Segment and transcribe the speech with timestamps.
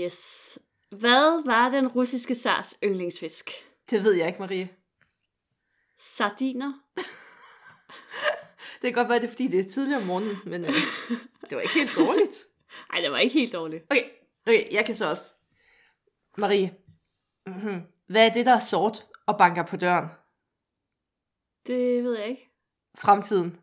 [0.00, 0.58] Yes.
[0.90, 3.50] Hvad var den russiske zars yndlingsfisk?
[3.90, 4.68] Det ved jeg ikke, Marie.
[5.98, 6.72] Sardiner?
[8.82, 10.70] Det kan godt være, det er fordi, det er tidligere om morgenen, men øh,
[11.50, 12.44] det var ikke helt dårligt.
[12.92, 13.84] Nej, det var ikke helt dårligt.
[13.90, 14.04] Okay,
[14.46, 15.24] okay, jeg kan så også.
[16.36, 16.74] Marie,
[17.46, 17.82] mm-hmm.
[18.06, 20.08] hvad er det, der er sort og banker på døren?
[21.66, 22.50] Det ved jeg ikke.
[22.98, 23.58] Fremtiden.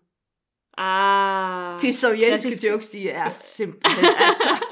[0.77, 1.81] Ah.
[1.81, 2.63] De sovjetiske klassisk.
[2.63, 4.66] jokes, de er simpelthen, altså...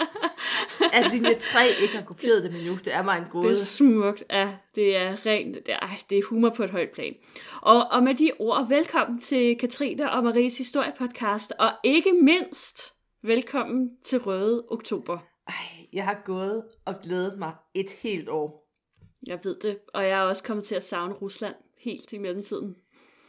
[0.94, 3.52] At linje 3 ikke har kopieret dem endnu, det er mig en Det gåde.
[3.52, 4.24] er smukt.
[4.30, 5.56] Ja, det er rent.
[5.66, 7.14] Det er, ej, det er humor på et højt plan.
[7.62, 11.54] Og, og med de ord, velkommen til Katrine og Maries historiepodcast.
[11.60, 12.94] Og ikke mindst,
[13.24, 15.18] velkommen til Røde Oktober.
[15.48, 15.54] Ej,
[15.94, 18.66] jeg har gået og glædet mig et helt år.
[19.28, 22.76] Jeg ved det, og jeg er også kommet til at savne Rusland helt i mellemtiden.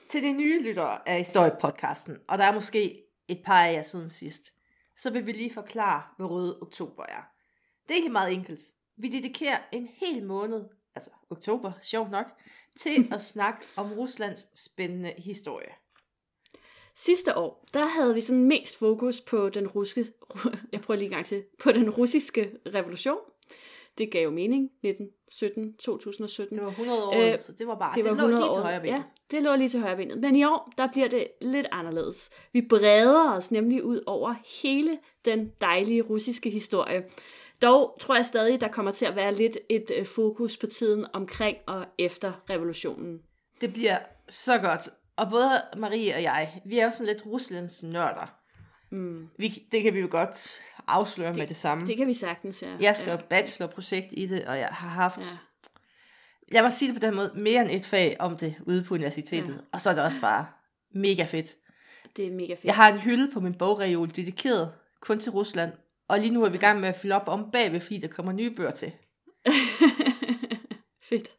[0.09, 4.11] Til de nye lyttere af historiepodcasten, og der er måske et par af jer siden
[4.11, 4.53] sidst,
[4.99, 7.23] så vil vi lige forklare, hvad Røde Oktober er.
[7.89, 8.61] Det er egentlig meget enkelt.
[8.97, 12.27] Vi dedikerer en hel måned, altså oktober, sjovt nok,
[12.81, 15.69] til at snakke om Ruslands spændende historie.
[16.95, 20.13] Sidste år, der havde vi sådan mest fokus på den russiske,
[20.73, 23.19] jeg prøver lige en gang til, på den russiske revolution.
[23.99, 26.57] Det gav jo mening, 1917, 2017.
[26.57, 28.55] Det var 100 år, Øh, så det var bare, det var det lå 100 lige
[28.55, 28.65] til år.
[28.65, 28.93] højre benet.
[28.93, 30.19] Ja, det lå lige til højre benet.
[30.19, 32.31] Men i år, der bliver det lidt anderledes.
[32.53, 37.05] Vi breder os nemlig ud over hele den dejlige russiske historie.
[37.63, 41.07] Dog tror jeg stadig, der kommer til at være lidt et øh, fokus på tiden
[41.13, 43.19] omkring og efter revolutionen.
[43.61, 44.89] Det bliver så godt.
[45.17, 48.35] Og både Marie og jeg, vi er jo sådan lidt Ruslands nørder.
[48.91, 49.29] Mm.
[49.39, 51.87] Vi, det kan vi jo godt afsløre det, med det samme.
[51.87, 52.69] Det kan vi sagtens, ja.
[52.81, 55.25] Jeg skrev bachelorprojekt i det, og jeg har haft, Ja.
[55.25, 55.37] ja.
[56.53, 58.95] jeg må sige det på den måde, mere end et fag om det ude på
[58.95, 59.49] universitetet.
[59.49, 59.53] Ja.
[59.53, 59.59] Ja.
[59.73, 60.47] Og så er det også bare
[60.95, 61.55] mega fedt.
[62.17, 62.65] Det er mega fedt.
[62.65, 65.73] Jeg har en hylde på min bogreol dedikeret kun til Rusland.
[66.09, 68.09] Og lige nu er vi i gang med at fylde op om bagved, fordi der
[68.09, 68.93] kommer nye bøger til.
[71.09, 71.33] fedt.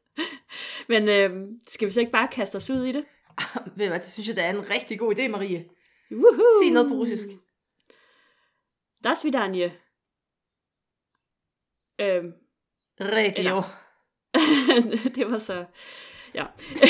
[0.88, 3.06] Men øh, skal vi så ikke bare kaste os ud i det?
[3.76, 5.70] Ved du hvad, det synes jeg, det er en rigtig god idé, Marie.
[6.12, 6.64] Woohoo!
[6.64, 7.28] Sig noget på russisk.
[9.04, 9.74] Der svidanje.
[12.00, 12.34] Øhm,
[13.02, 13.64] Radio.
[15.16, 15.66] Det var så...
[16.38, 16.46] Ja.
[16.76, 16.88] så,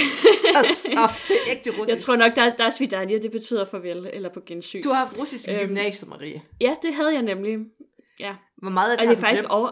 [0.82, 1.90] så, det er ægte russisk.
[1.90, 4.82] Jeg tror nok, der, der er svidanje, det betyder farvel, eller på gensyn.
[4.84, 6.42] Du har haft russisk i Øhm, gymnasiet, Marie.
[6.62, 7.58] Ja, det havde jeg nemlig.
[8.20, 8.36] Ja.
[8.58, 9.54] Hvor meget Og det det har er faktisk glemt?
[9.54, 9.72] over...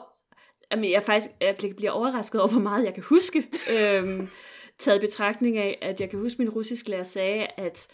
[0.71, 3.43] Jamen, jeg, er faktisk, jeg bliver- overrasket over, hvor meget jeg kan huske.
[3.69, 4.29] øhm,
[4.79, 7.87] taget betragtning af, at jeg kan huske, min russisk lærer sagde, at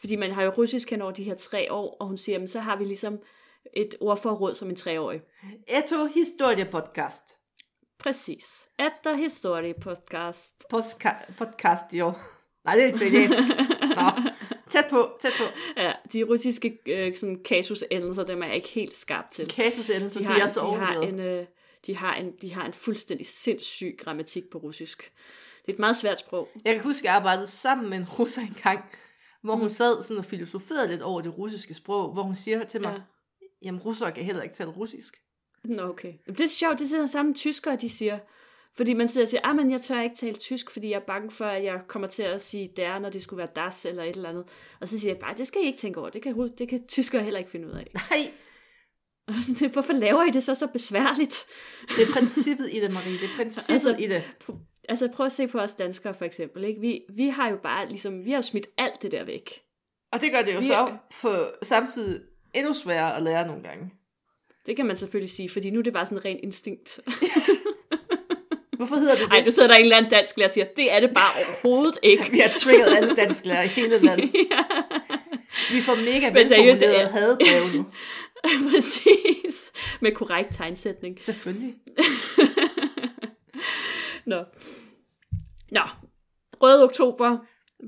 [0.00, 2.48] fordi man har jo russisk hen over de her tre år, og hun siger, jamen,
[2.48, 3.18] så har vi ligesom
[3.76, 5.20] et ordforråd som en treårig.
[5.68, 7.37] Eto Historie Podcast.
[7.98, 8.68] Præcis.
[8.78, 10.52] Efter historie podcast.
[10.74, 12.12] Postka- podcast, jo.
[12.64, 13.40] Nej, det er italiensk.
[13.96, 14.22] Nå,
[14.72, 15.44] tæt på, tæt på.
[15.76, 19.48] Ja, de russiske øh, sådan, kasusendelser, dem er jeg ikke helt skarp til.
[19.48, 21.46] Kasusendelser, de, de er så de har, en, øh,
[21.86, 25.12] de, har en, de har en fuldstændig sindssyg grammatik på russisk.
[25.62, 26.48] Det er et meget svært sprog.
[26.64, 28.84] Jeg kan huske, at jeg arbejdede sammen med en russer engang,
[29.42, 32.80] hvor hun sad sådan og filosoferede lidt over det russiske sprog, hvor hun siger til
[32.80, 33.46] mig, ja.
[33.62, 35.16] jamen russere kan heller ikke tale russisk.
[35.64, 36.12] Nå, okay.
[36.26, 38.18] Jamen, Det er sjovt, det er det samme tyskere, de siger.
[38.76, 41.06] Fordi man sidder og siger, ah, men jeg tør ikke tale tysk, fordi jeg er
[41.06, 44.02] bange for, at jeg kommer til at sige der, når det skulle være das eller
[44.02, 44.44] et eller andet.
[44.80, 46.08] Og så siger jeg bare, det skal I ikke tænke over.
[46.10, 47.90] Det kan, det kan tyskere heller ikke finde ud af.
[48.10, 48.30] Nej,
[49.26, 51.44] Og sådan, Hvorfor laver I det så så besværligt?
[51.88, 53.12] det er princippet i det, Marie.
[53.12, 54.24] Det er princippet Altså- altså, i det.
[54.88, 56.64] Altså prøv at se på os danskere for eksempel.
[56.64, 56.80] Ikke?
[56.80, 59.62] Vi, vi har jo bare ligesom, vi har smidt alt det der væk.
[60.12, 62.20] Og det gør det jo Vi så på samtidig
[62.54, 63.90] endnu sværere at lære nogle gange.
[64.68, 67.00] Det kan man selvfølgelig sige, fordi nu er det bare sådan ren instinkt.
[68.76, 69.32] Hvorfor hedder det det?
[69.32, 71.44] Ej, nu sidder der en eller anden dansk lærer og siger, det er det bare
[71.46, 72.30] overhovedet ikke.
[72.32, 74.32] Vi har trigget alle dansklærer i hele landet.
[74.50, 74.58] ja,
[75.74, 77.86] Vi får mega velformulerede det- hadbreve nu.
[78.70, 79.70] præcis.
[80.00, 81.16] Med korrekt tegnsætning.
[81.22, 81.74] Selvfølgelig.
[84.26, 84.44] Nå.
[85.70, 85.80] Nå.
[86.62, 87.38] Røde oktober.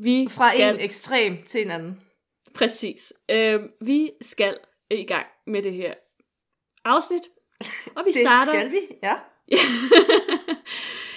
[0.03, 0.75] Vi Fra skal...
[0.75, 2.01] en ekstrem til en anden.
[2.55, 3.13] Præcis.
[3.31, 4.59] Øh, vi skal
[4.91, 5.95] i gang med det her
[6.85, 7.23] afsnit.
[7.97, 8.53] Og vi Det starter...
[8.53, 9.15] skal vi, ja.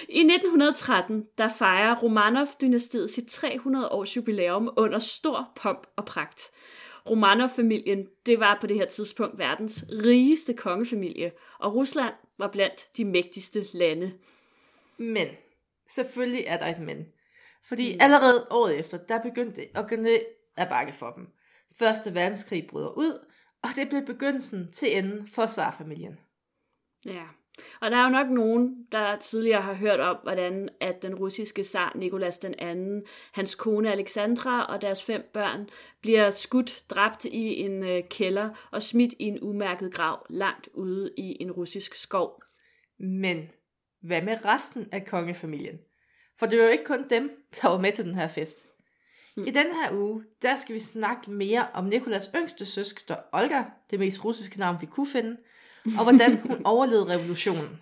[0.08, 6.40] I 1913, der fejrer Romanov-dynastiet sit 300 års jubilæum under stor pomp og pragt.
[7.10, 13.04] Romanov-familien, det var på det her tidspunkt verdens rigeste kongefamilie, og Rusland var blandt de
[13.04, 14.12] mægtigste lande.
[14.98, 15.28] Men,
[15.90, 17.06] selvfølgelig er der et men.
[17.64, 17.98] Fordi Mm.
[18.00, 20.18] allerede året efter, der begyndte det at gå ned
[20.56, 21.26] ad bakke for dem.
[21.78, 23.26] Første verdenskrig bryder ud,
[23.64, 26.18] og det blev begyndelsen til enden for zarfamilien.
[27.06, 27.22] Ja.
[27.80, 31.64] Og der er jo nok nogen, der tidligere har hørt om, hvordan at den russiske
[31.64, 33.02] zar Nikolas den anden,
[33.32, 35.68] hans kone Alexandra og deres fem børn
[36.00, 41.10] bliver skudt, dræbt i en øh, kælder og smidt i en umærket grav langt ude
[41.18, 42.42] i en russisk skov.
[42.98, 43.50] Men
[44.00, 45.78] hvad med resten af kongefamilien?
[46.38, 47.30] For det var jo ikke kun dem,
[47.62, 48.73] der var med til den her fest.
[49.36, 53.98] I den her uge, der skal vi snakke mere om Nikolas yngste søster, Olga, det
[53.98, 55.36] mest russiske navn, vi kunne finde,
[55.84, 57.80] og hvordan hun overlevede revolutionen.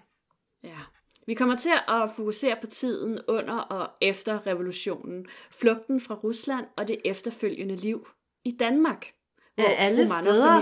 [0.63, 0.79] Ja.
[1.27, 6.89] Vi kommer til at fokusere på tiden under og efter revolutionen, flugten fra Rusland og
[6.89, 8.09] det efterfølgende liv
[8.45, 9.07] i Danmark.
[9.59, 10.07] Af alle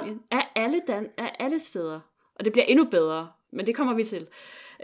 [0.00, 2.00] Romanov-familien- Af alle, dan- af alle steder.
[2.34, 4.26] Og det bliver endnu bedre, men det kommer vi til.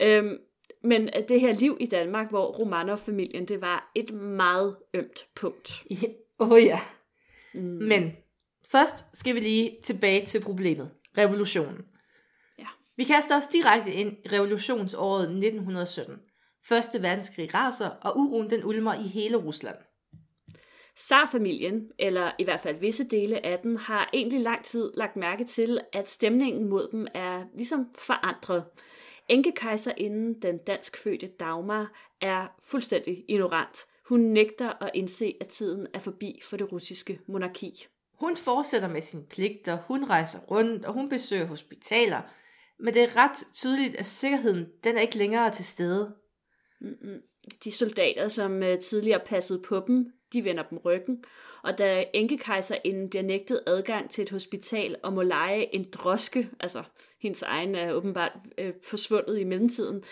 [0.03, 0.39] Øhm,
[0.87, 5.85] men at det her liv i Danmark, hvor Romanov-familien, det var et meget ømt punkt.
[6.41, 6.81] Åh oh, ja.
[7.55, 7.61] Mm.
[7.61, 8.13] Men
[8.69, 10.91] først skal vi lige tilbage til problemet.
[11.19, 11.85] Revolutionen.
[12.59, 12.67] Ja.
[12.97, 16.15] Vi kaster os direkte ind i revolutionsåret 1917.
[16.69, 19.77] Første verdenskrig raser, og uroen den ulmer i hele Rusland.
[20.97, 25.45] Tsar-familien, eller i hvert fald visse dele af den, har egentlig lang tid lagt mærke
[25.45, 28.65] til, at stemningen mod dem er ligesom forandret.
[29.29, 33.79] Enkekejserinden, den danskfødte Dagmar, er fuldstændig ignorant.
[34.09, 37.87] Hun nægter at indse, at tiden er forbi for det russiske monarki.
[38.21, 42.23] Hun fortsætter med sine pligter, hun rejser rundt, og hun besøger hospitaler.
[42.79, 46.15] Men det er ret tydeligt, at sikkerheden den er ikke længere til stede.
[47.65, 51.25] De soldater, som øh, tidligere passede på dem, de vender dem ryggen,
[51.63, 56.83] og da enkekejserinden bliver nægtet adgang til et hospital og må lege en droske, altså
[57.21, 60.03] hendes egen er åbenbart øh, forsvundet i mellemtiden,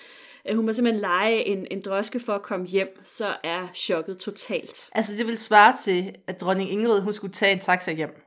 [0.49, 4.19] øh, hun må simpelthen lege en, en droske for at komme hjem, så er chokket
[4.19, 4.89] totalt.
[4.93, 8.23] Altså det vil svare til, at dronning Ingrid hun skulle tage en taxa hjem.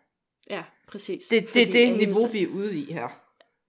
[0.50, 1.28] Ja, præcis.
[1.28, 3.08] Det, det Fordi er det niveau, vi er ude i her.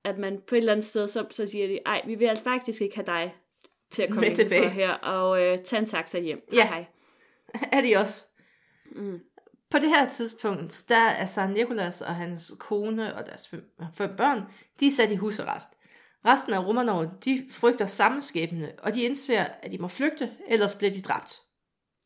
[0.04, 2.44] At man på et eller andet sted, så, så siger de, ej, vi vil altså
[2.44, 3.34] faktisk ikke have dig
[3.90, 4.68] til at komme ind for tilbage.
[4.68, 6.40] her og øh, tage en taxa hjem.
[6.52, 6.68] Ja.
[6.68, 6.84] Hej.
[7.72, 8.24] er de også.
[8.92, 9.20] Mm.
[9.70, 14.42] På det her tidspunkt, der er San Nikolas og hans kone og deres fem, børn,
[14.80, 15.68] de er sat i husarrest.
[16.26, 20.90] Resten af Romanov, de frygter sammenskæbne, og de indser, at de må flygte, ellers bliver
[20.92, 21.40] de dræbt.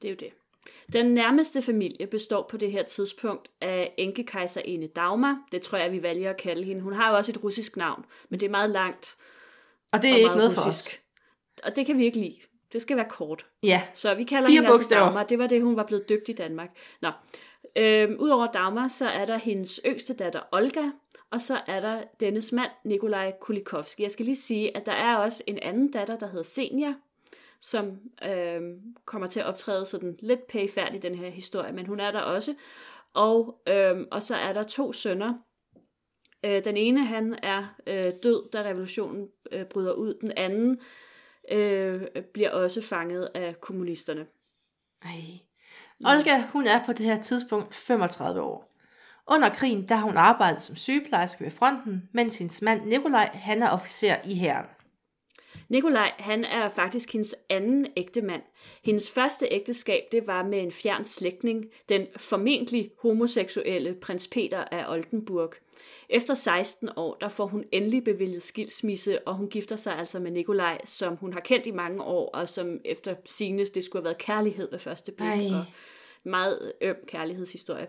[0.02, 0.30] Det er jo det.
[0.92, 5.38] Den nærmeste familie består på det her tidspunkt af enkekejserinde Dagmar.
[5.52, 6.82] Det tror jeg, vi vælger at kalde hende.
[6.82, 9.16] Hun har jo også et russisk navn, men det er meget langt
[9.92, 10.86] Og det er og ikke noget for russisk.
[10.86, 11.00] os.
[11.64, 12.36] Og det kan vi ikke lide.
[12.72, 13.46] Det skal være kort.
[13.62, 15.04] Ja, Så vi kalder Fire hende altså bogstaver.
[15.04, 15.22] Dagmar.
[15.22, 16.68] Det var det, hun var blevet døbt i Danmark.
[17.02, 17.08] Nå.
[17.76, 20.90] Øhm, Udover Dagmar, så er der hendes yngste datter Olga,
[21.30, 24.02] og så er der dennes mand, Nikolaj Kulikovski.
[24.02, 26.94] Jeg skal lige sige, at der er også en anden datter, der hedder Senja,
[27.60, 32.00] som øhm, kommer til at optræde sådan lidt pæfærdigt i den her historie, men hun
[32.00, 32.54] er der også.
[33.14, 35.34] Og, øhm, og så er der to sønner.
[36.44, 40.14] Øh, den ene, han er øh, død, da revolutionen øh, bryder ud.
[40.20, 40.80] Den anden
[41.50, 42.02] øh,
[42.34, 44.26] bliver også fanget af kommunisterne.
[45.04, 45.40] Ej.
[46.04, 48.72] Olga, hun er på det her tidspunkt 35 år.
[49.26, 53.62] Under krigen, der har hun arbejdet som sygeplejerske ved fronten, mens hendes mand Nikolaj, han
[53.62, 54.66] er officer i hæren.
[55.72, 58.42] Nikolaj, han er faktisk hendes anden ægte mand.
[58.84, 64.92] Hendes første ægteskab, det var med en fjern slægtning, den formentlig homoseksuelle prins Peter af
[64.92, 65.52] Oldenburg.
[66.08, 70.30] Efter 16 år, der får hun endelig bevilget skilsmisse, og hun gifter sig altså med
[70.30, 74.04] Nikolaj, som hun har kendt i mange år, og som efter signes, det skulle have
[74.04, 75.28] været kærlighed ved første blik.
[75.28, 75.58] Ej.
[75.58, 75.64] Og
[76.24, 77.86] meget øm kærlighedshistorie.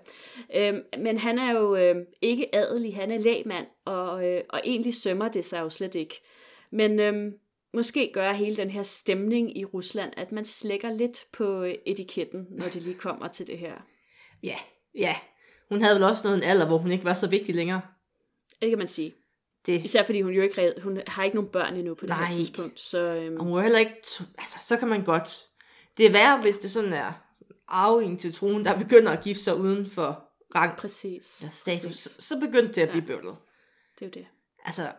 [0.56, 4.96] Øhm, men han er jo øhm, ikke adelig, han er lægmand, og, øh, og egentlig
[4.96, 6.22] sømmer det sig jo slet ikke.
[6.72, 7.34] Men øhm,
[7.74, 12.66] måske gør hele den her stemning i Rusland, at man slækker lidt på etiketten, når
[12.66, 13.74] det lige kommer til det her.
[14.44, 14.56] Ja,
[14.96, 15.16] ja.
[15.70, 17.82] Hun havde vel også nået en alder, hvor hun ikke var så vigtig længere.
[18.62, 19.14] Det kan man sige.
[19.66, 19.84] Det.
[19.84, 22.26] Især fordi hun jo ikke red- hun har ikke nogen børn endnu på det Nej.
[22.26, 22.80] her tidspunkt.
[22.80, 23.96] Så øhm, Og hun er heller ikke...
[24.38, 25.48] Altså, så kan man godt...
[25.98, 27.14] Det er værre, hvis det sådan er
[27.68, 31.44] arving til tronen, der begynder at gifte sig uden for rang præcis.
[31.46, 31.84] og status.
[31.86, 32.24] præcis.
[32.24, 33.36] Så begyndte det at blive bøvlet.
[34.00, 34.28] Det er jo det.
[34.66, 34.92] Altså,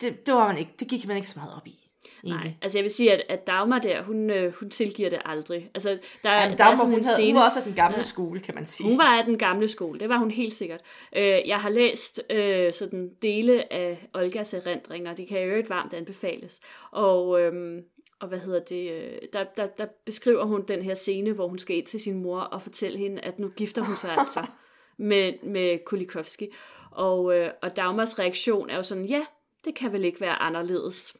[0.00, 0.70] det, det var man ikke.
[0.78, 1.80] Det gik man ikke så meget op i.
[2.24, 2.58] Nej, egentlig.
[2.62, 5.70] altså jeg vil sige, at, at Dagmar der, hun, øh, hun tilgiver det aldrig.
[5.74, 7.74] Altså, der, Jamen, der der er hun, en havde, scene, hun var også af den
[7.74, 8.02] gamle Ja.
[8.02, 8.88] skole, kan man sige.
[8.88, 10.80] Hun var af den gamle skole, det var hun helt sikkert.
[11.16, 15.94] Øh, jeg har læst øh, sådan dele af Olgas erindringer, det kan jo øvrigt varmt
[15.94, 16.60] anbefales.
[16.90, 17.80] Og, øhm,
[18.20, 21.58] og hvad hedder det, øh, der, der, der beskriver hun den her scene, hvor hun
[21.58, 24.46] skal ind til sin mor og fortælle hende, at nu gifter hun sig altså
[24.98, 26.48] med, med Kulikovski.
[26.90, 29.24] Og, øh, og Dagmars reaktion er jo sådan, ja,
[29.64, 31.16] det kan vel ikke være anderledes.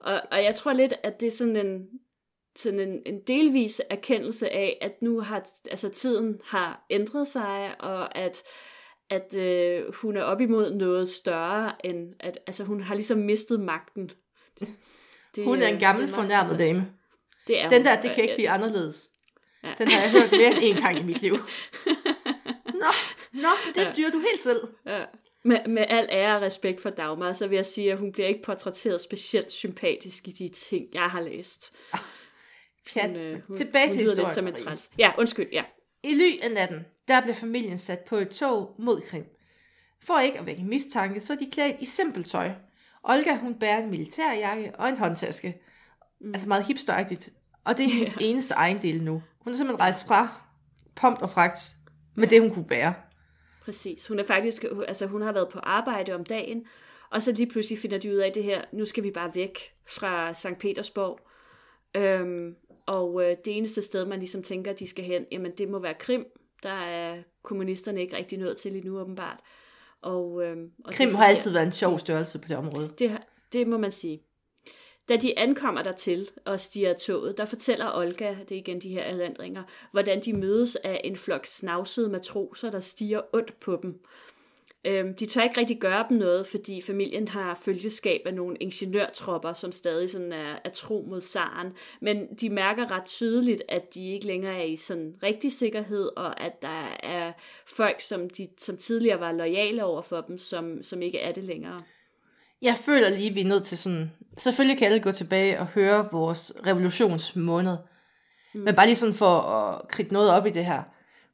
[0.00, 1.88] Og, og jeg tror lidt, at det er sådan en,
[2.56, 8.18] sådan en, en delvis erkendelse af, at nu har altså tiden har ændret sig, og
[8.18, 8.42] at,
[9.10, 13.60] at øh, hun er op imod noget større, end at altså, hun har ligesom mistet
[13.60, 14.10] magten.
[15.36, 16.92] Det, Hun er en gammel det fornærmet dame.
[17.46, 17.86] Det er Den hun.
[17.86, 19.10] der, det kan ikke blive anderledes.
[19.64, 19.74] Ja.
[19.78, 21.32] Den har jeg hørt mere end en gang i mit liv.
[22.82, 22.92] Nå,
[23.32, 24.60] nå, det styrer du helt selv.
[24.86, 25.04] Ja.
[25.44, 28.28] Med, med al ære og respekt for Dagmar, så vil jeg sige, at hun bliver
[28.28, 31.72] ikke portrætteret specielt sympatisk i de ting, jeg har læst.
[32.92, 33.06] Pjat.
[33.06, 34.24] Hun, øh, hun, Tilbage hun til historien.
[34.26, 34.90] lidt som en træls.
[34.98, 35.64] Ja, undskyld, ja.
[36.02, 39.24] I ly af natten, der blev familien sat på et tog mod Krim.
[40.02, 42.50] For ikke at vække mistanke, så er de klædt i simpelt tøj.
[43.04, 45.60] Olga, hun bærer en militærjakke og en håndtaske.
[46.20, 46.34] Mm.
[46.34, 47.30] Altså meget hipsteragtigt.
[47.64, 48.24] Og det er hendes Ja.
[48.26, 49.22] eneste ejendel nu.
[49.40, 50.40] Hun er simpelthen rejst fra
[50.94, 51.58] pomp og pragt
[52.14, 52.94] med det, hun kunne bære.
[53.64, 54.06] Præcis.
[54.06, 56.66] Hun er faktisk, altså hun har været på arbejde om dagen,
[57.10, 59.58] og så lige pludselig finder de ud af det her, nu skal vi bare væk
[59.86, 60.58] fra St.
[60.60, 61.20] Petersborg.
[61.96, 65.78] Øhm, og øh, det eneste sted, man ligesom tænker, de skal hen, jamen det må
[65.78, 66.26] være Krim.
[66.62, 69.40] Der er kommunisterne ikke rigtig nået til lige nu, åbenbart.
[70.02, 72.90] Og, øhm, og Krim det har altid været en sjov størrelse på det område.
[72.98, 73.18] Det,
[73.52, 74.22] det må man sige.
[75.12, 79.02] Da de ankommer dertil og stiger toget, der fortæller Olga, det er igen de her
[79.02, 84.00] erindringer, hvordan de mødes af en flok snavsede matroser, der stiger ondt på dem.
[84.84, 89.52] Øhm, de tør ikke rigtig gøre dem noget, fordi familien har følgeskab af nogle ingeniørtropper,
[89.52, 91.72] som stadig sådan er, er tro mod zaren.
[92.00, 96.40] Men de mærker ret tydeligt, at de ikke længere er i sådan rigtig sikkerhed, og
[96.40, 97.32] at der er
[97.66, 101.44] folk, som, de, som tidligere var lojale over for dem, som, som ikke er det
[101.44, 101.80] længere.
[102.62, 104.12] Jeg føler lige, vi er nødt til sådan...
[104.38, 107.76] Selvfølgelig kan alle gå tilbage og høre vores revolutionsmåned.
[108.54, 108.60] Mm.
[108.60, 110.82] Men bare lige sådan for at kridte noget op i det her.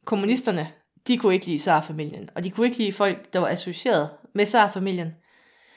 [0.04, 0.72] Kommunisterne,
[1.06, 2.30] de kunne ikke lide Tsar-familien.
[2.34, 5.14] Og de kunne ikke lide folk, der var associeret med Tsar-familien.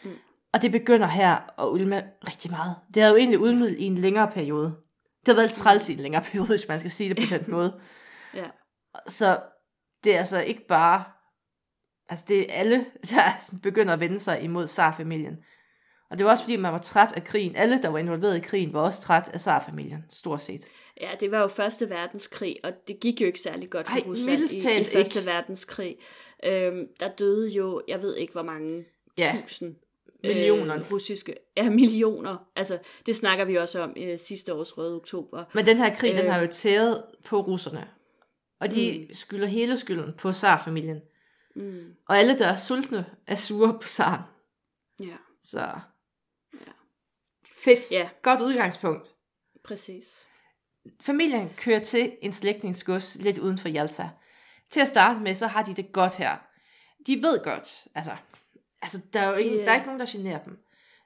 [0.03, 0.11] Mm.
[0.53, 2.75] Og det begynder her at ulme rigtig meget.
[2.93, 4.75] Det har jo egentlig udmidlet i en længere periode.
[5.19, 7.51] Det har været træls i en længere periode, hvis man skal sige det på den
[7.55, 7.79] måde.
[8.33, 8.45] Ja.
[9.07, 9.39] Så
[10.03, 11.03] det er altså ikke bare...
[12.11, 15.37] Altså det er alle, der begynder at vende sig imod Tsar-familien.
[16.11, 17.55] Og det var også fordi, man var træt af krigen.
[17.55, 20.61] Alle, der var involveret i krigen, var også træt af Tsar-familien, stort set.
[21.01, 24.03] Ja, det var jo Første Verdenskrig, og det gik jo ikke særlig godt for Ej,
[24.07, 25.31] Rusland i, i Første ikke.
[25.31, 25.97] Verdenskrig.
[26.45, 28.85] Øhm, der døde jo, jeg ved ikke hvor mange
[29.17, 29.75] Ja, tusind
[30.23, 30.75] millioner.
[30.75, 32.37] øh, russiske, ja millioner.
[32.55, 35.43] Altså, det snakker vi også om i sidste års Røde Oktober.
[35.53, 36.17] Men den her krig, øh.
[36.17, 36.31] den Øh.
[36.33, 37.87] har jo tæret på russerne.
[38.61, 39.13] Og de mm.
[39.13, 41.01] skylder hele skylden på Tsar-familien.
[41.55, 44.21] Mm, Og alle, der er sultne, er sure på Tsaren.
[44.99, 45.79] ja, Så
[47.63, 47.91] fedt.
[47.91, 48.09] Ja.
[48.21, 49.15] Godt udgangspunkt.
[49.63, 50.27] præcis.
[51.01, 54.09] Familien kører til en slægtningsgods lidt uden for Jalta.
[54.69, 56.37] Til at starte med, så har de det godt her.
[57.07, 58.15] De ved godt, altså,
[58.81, 60.57] altså der er jo De, ingen, der er ikke nogen, der generer dem.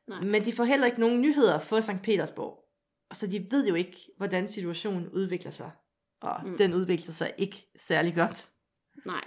[0.07, 0.21] Nej.
[0.21, 2.01] Men de får heller ikke nogen nyheder fra St.
[2.03, 2.63] Petersborg.
[3.13, 5.71] Så de ved jo ikke, hvordan situationen udvikler sig.
[6.21, 6.57] Og mm.
[6.57, 8.49] den udvikler sig ikke særlig godt.
[9.05, 9.23] Nej.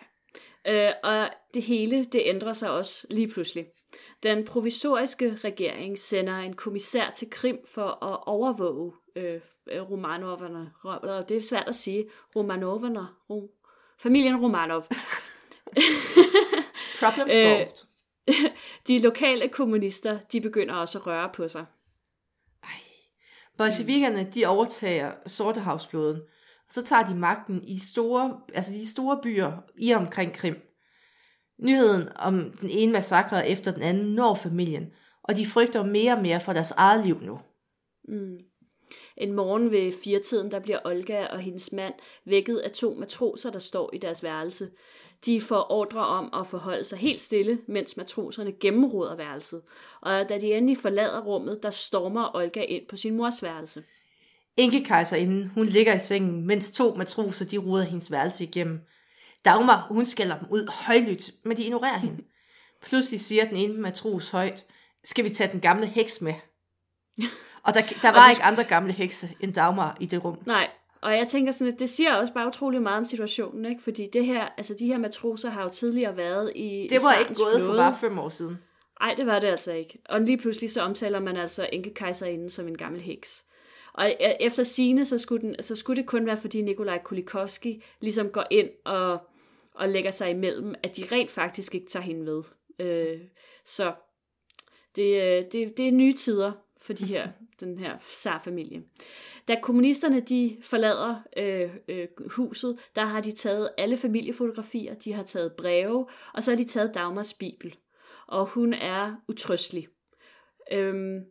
[0.67, 3.67] Øh, og det hele, det ændrer sig også lige pludselig.
[4.23, 10.73] Den provisoriske regering sender en kommissær til Krim for at overvåge øh, øh, Romanoverne.
[10.85, 12.05] Ro- Det er svært at sige.
[12.37, 13.07] Romanoverne.
[13.31, 13.55] Ro-
[13.99, 14.83] familien Romanov.
[17.03, 17.85] Problem Øh, solved.
[18.89, 21.65] De lokale kommunister, de begynder også at røre på sig.
[23.59, 26.23] Bolsjevikerne, de overtager Sortehavsflåden.
[26.69, 30.57] Og så tager de magten i store, altså de store byer i omkring Krim.
[31.59, 34.87] Nyheden om den ene massakre efter den anden når familien,
[35.23, 37.41] og de frygter mere og mere for deres eget liv nu.
[38.09, 38.39] Mm.
[39.17, 41.95] En morgen ved firetiden, der bliver Olga og hendes mand
[42.25, 44.71] vækket af to matroser, der står i deres værelse.
[45.27, 49.63] De får ordre om at forholde sig helt stille, mens matroserne gennemroder værelset.
[50.01, 53.85] Og da de endelig forlader rummet, der stormer Olga ind på sin mors værelse.
[54.59, 58.81] Enkekejserinden, hun ligger i sengen, mens to matroser, de ruder hendes værelse igennem.
[59.45, 62.23] Dagmar, hun skælder dem ud højlydt, men de ignorerer hende.
[62.83, 64.65] Pludselig siger den ene matros højt,
[65.05, 66.35] skal vi tage den gamle heks med?
[67.63, 70.39] Og der, der var det- ikke andre gamle hekse end Dagmar i det rum.
[70.47, 70.69] Nej,
[71.01, 73.83] og jeg tænker sådan, at det siger også bare utrolig meget om situationen, ikke?
[73.83, 77.35] Fordi det her, altså de her matroser har jo tidligere været i Det var ikke
[77.35, 77.79] gået for flåde.
[77.79, 78.59] bare fem år siden.
[79.01, 79.99] Nej, det var det altså ikke.
[80.09, 83.45] Og lige pludselig så omtaler man altså enkekejserinden som en gammel heks.
[83.99, 87.85] Og øh, efter sine så skulle, den, så skulle det kun være, fordi Nikolaj Kulikovski
[88.01, 89.19] ligesom går ind og,
[89.75, 92.43] og lægger sig imellem, at de rent faktisk ikke tager hende med.
[92.79, 93.21] Øh,
[93.65, 93.95] så
[94.97, 97.29] det, øh, det, det er nye tider for de her,
[97.61, 98.83] den her zar-familie.
[99.49, 105.23] Da kommunisterne de forlader øh, øh, huset, der har de taget alle familiefotografier, de har
[105.23, 107.77] taget breve, og så har de taget Dagmars bibel.
[108.27, 109.89] Og hun er utrøstelig.
[110.73, 111.25] Øhm,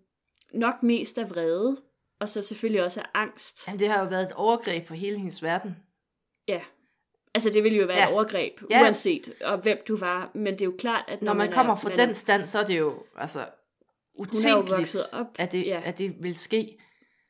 [0.54, 1.78] nok mest af vrede,
[2.20, 3.68] og så selvfølgelig også af angst.
[3.68, 5.76] Jamen, det har jo været et overgreb på hele hendes verden.
[6.48, 6.62] Ja.
[7.34, 8.08] Altså det ville jo være Ja.
[8.08, 8.82] et overgreb, Ja.
[8.82, 10.32] uanset og hvem du var.
[10.36, 12.46] Men det er jo klart, at Når man kommer er, fra man er- den stand,
[12.48, 15.82] så er det jo altså er jo utænkeligt, vokset op, at, det, ja.
[15.86, 16.78] at det vil ske.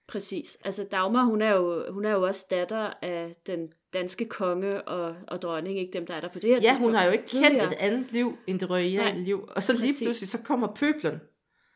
[0.07, 0.57] Præcis.
[0.65, 5.15] Altså Dagmar, hun er jo, hun er jo også datter af den danske konge og,
[5.27, 6.81] og dronning, ikke dem, der er der på det her Ja, tidspunkt.
[6.81, 9.49] hun har jo ikke kendt et andet liv end det royale liv.
[9.55, 10.03] Og så lige præcis.
[10.03, 11.19] pludselig, så kommer pøblen.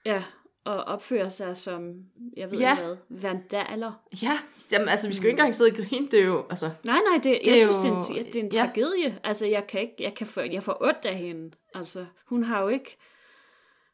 [0.06, 0.24] Ja,
[0.66, 1.94] og opfører sig som,
[2.38, 2.72] jeg ved Ja.
[2.72, 3.92] ikke hvad, vandaler.
[4.22, 4.40] Ja,
[4.72, 7.00] jamen, altså vi skal jo ikke engang sidde og grine, det er jo, altså, Nej,
[7.10, 8.60] nej, det, Det jeg synes, det er, jo- en, det er en ja.
[8.60, 9.20] tragedie.
[9.24, 11.52] Altså, jeg kan ikke, jeg kan få, jeg får ondt af hende.
[11.76, 12.98] Altså, hun har jo ikke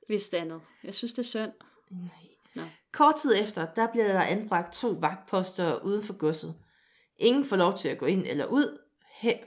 [0.09, 0.61] vidst andet.
[0.83, 1.51] Jeg synes, det er synd.
[2.55, 2.61] Nå.
[2.93, 6.55] Kort tid efter, der bliver der anbragt to vagtposter uden for godset.
[7.19, 8.77] Ingen får lov til at gå ind eller ud.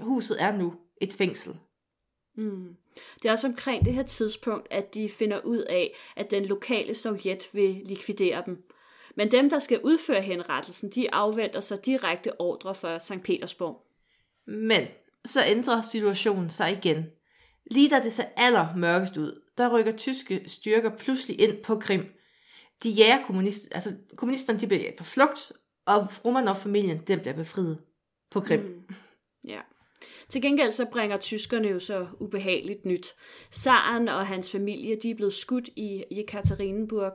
[0.01, 1.57] Huset er nu et fængsel.
[2.37, 2.77] Mm.
[3.23, 6.95] Det er også omkring det her tidspunkt, at de finder ud af, at den lokale
[6.95, 8.65] sovjet vil likvidere dem.
[9.17, 13.23] Men dem, der skal udføre henrettelsen, de afventer så direkte ordre fra St.
[13.25, 13.87] Petersborg.
[14.47, 14.87] Men
[15.25, 17.05] så ændrer situationen sig igen.
[17.71, 22.05] Lige da det ser aller mørkest ud, der rykker tyske styrker pludselig ind på Krim.
[22.83, 25.53] De jager kommunist, altså kommunisterne de bliver på flugt,
[25.87, 27.79] og Romanov-familien den bliver befriet
[28.31, 28.61] på Krim.
[28.61, 28.95] Mm.
[29.49, 29.61] Ja.
[30.29, 33.15] Til gengæld så bringer tyskerne jo så ubehageligt nyt.
[33.51, 37.15] Saren og hans familie, de er blevet skudt i Jekaterinburg.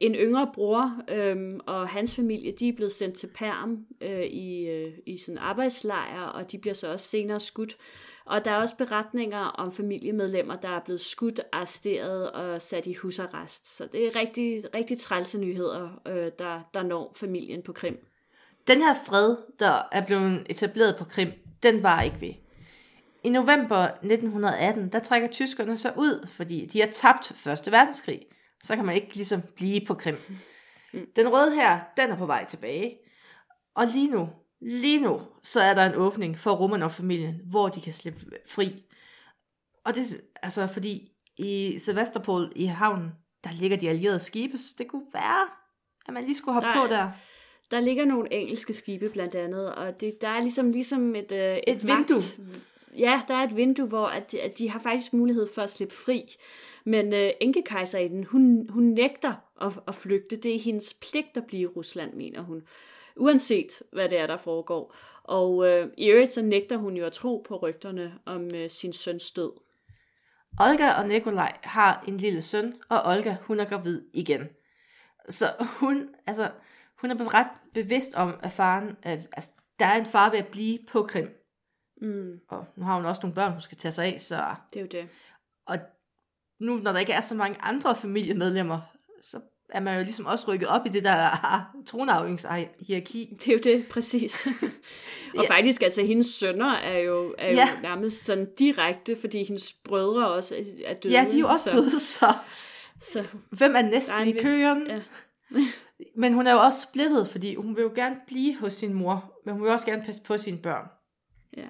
[0.00, 4.66] En yngre bror øhm, og hans familie, de er blevet sendt til Perm øh, i,
[4.66, 7.76] øh, i sådan en arbejdslejr, og de bliver så også senere skudt.
[8.24, 12.94] Og der er også beretninger om familiemedlemmer, der er blevet skudt, arresteret og sat i
[12.94, 13.76] husarrest.
[13.76, 17.98] Så det er rigtig, rigtig trælse nyheder, øh, der, der når familien på Krim.
[18.66, 22.34] Den her fred, der er blevet etableret på Krim, den var ikke ved.
[23.24, 28.26] I november 1918, der trækker tyskerne sig ud, fordi de har tabt Første Verdenskrig.
[28.62, 30.16] Så kan man ikke ligesom blive på Krim.
[31.16, 32.98] Den røde her, den er på vej tilbage.
[33.74, 34.28] Og lige nu,
[34.60, 38.84] lige nu, så er der en åbning for Romanov-familien, hvor de kan slippe fri.
[39.84, 43.10] Og det altså fordi i Sevastopol i havnen,
[43.44, 45.48] der ligger de allierede skibe, så det kunne være,
[46.06, 47.10] at man lige skulle hoppe er- på der.
[47.70, 51.56] Der ligger nogle engelske skibe blandt andet, og det, der er ligesom, ligesom et, øh,
[51.56, 52.20] et, Et vindue.
[52.98, 55.94] Ja, der er et vindue, hvor at, at de har faktisk mulighed for at slippe
[55.94, 56.36] fri.
[56.84, 60.36] Men øh, enkekejserinden, hun, hun nægter at, at flygte.
[60.36, 62.62] Det er hendes pligt at blive i Rusland, mener hun.
[63.16, 64.94] Uanset hvad det er, der foregår.
[65.24, 68.92] Og øh, i øvrigt så nægter hun jo at tro på rygterne om øh, sin
[68.92, 69.52] søns død.
[70.60, 74.48] Olga og Nikolaj har en lille søn, og Olga, hun er gravid igen.
[75.28, 75.46] Så
[75.80, 76.50] hun, altså,
[77.00, 80.46] hun er ret bevidst om, at faren, at, altså, der er en far ved at
[80.48, 81.28] blive på Krim.
[82.02, 84.54] Mm, Og nu har hun også nogle børn, hun skal tage sig af, så...
[84.72, 85.08] det er jo det.
[85.66, 85.78] Og
[86.60, 88.80] nu, når der ikke er så mange andre familiemedlemmer,
[89.22, 91.20] så er man jo ligesom også rykket op i det der
[91.88, 93.36] tronarvingshierarki.
[93.38, 94.46] Det er jo det, præcis.
[95.36, 95.50] og Ja.
[95.56, 97.68] faktisk, altså, hendes sønner er jo, er jo Ja.
[97.82, 100.54] nærmest sådan direkte, fordi hendes brødre også
[100.86, 101.14] er- døde.
[101.14, 102.34] Ja, de er jo også så, døde, så
[103.02, 104.86] Så hvem er næsten en i køen?
[104.86, 105.00] Ja.
[106.14, 109.40] Men hun er jo også splittet, fordi hun vil jo gerne blive hos sin mor,
[109.44, 110.88] men hun vil også gerne passe på sine børn.
[111.56, 111.66] Ja.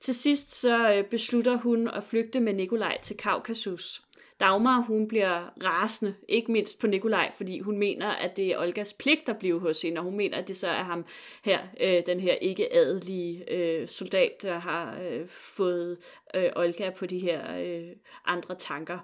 [0.00, 4.02] Til sidst så øh, beslutter hun at flygte med Nikolaj til Kaukasus.
[4.40, 8.92] Dagmar, hun bliver rasende, ikke mindst på Nikolaj, fordi hun mener, at det er Olgas
[8.92, 11.04] pligt at blive hos hende, og hun mener, at det så er ham
[11.44, 15.98] her, øh, den her ikke adelige øh, soldat, der har øh, fået
[16.34, 17.88] øh, Olga på de her øh,
[18.24, 18.98] andre tanker.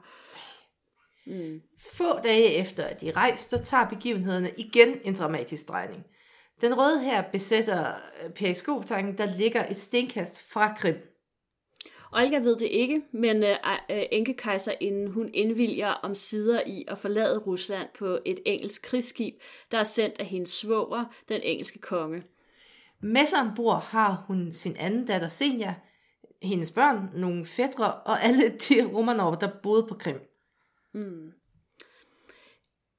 [1.26, 1.60] Mm.
[1.78, 6.04] Få dage efter, at de rejste, tager begivenhederne igen en dramatisk drejning.
[6.60, 10.96] Den røde her besætter øh, periskoptanken, der ligger et stenkast fra Krim.
[12.12, 13.56] Olga ved det ikke, men øh,
[13.90, 19.34] øh, enkekejserinden hun indvilger om sider i at forlade Rusland på et engelsk krigsskib,
[19.70, 22.22] der er sendt af hendes svoger, den engelske konge.
[23.00, 25.74] Med sig ombord har hun sin anden datter Senja,
[26.42, 30.31] hendes børn, nogle fædre og alle de Romanov, der boede på Krim.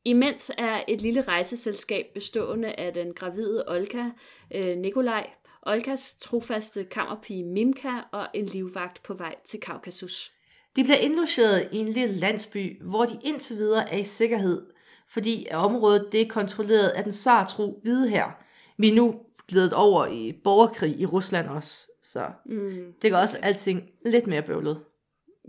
[0.05, 4.09] Imens er et lille rejseselskab bestående af den gravide Olga,
[4.55, 5.29] øh, Nikolaj,
[5.61, 10.31] Olgas trofaste kammerpige Mimka og en livvagt på vej til Kaukasus.
[10.75, 14.65] De bliver indlogeret i en lille landsby, hvor de indtil videre er i sikkerhed,
[15.09, 18.31] fordi området det er kontrolleret af den sartro hvide her.
[18.77, 19.15] Vi er nu
[19.47, 24.41] glædet over i borgerkrig i Rusland også, så Mm, det gør også alting lidt mere
[24.41, 24.83] bøvlet.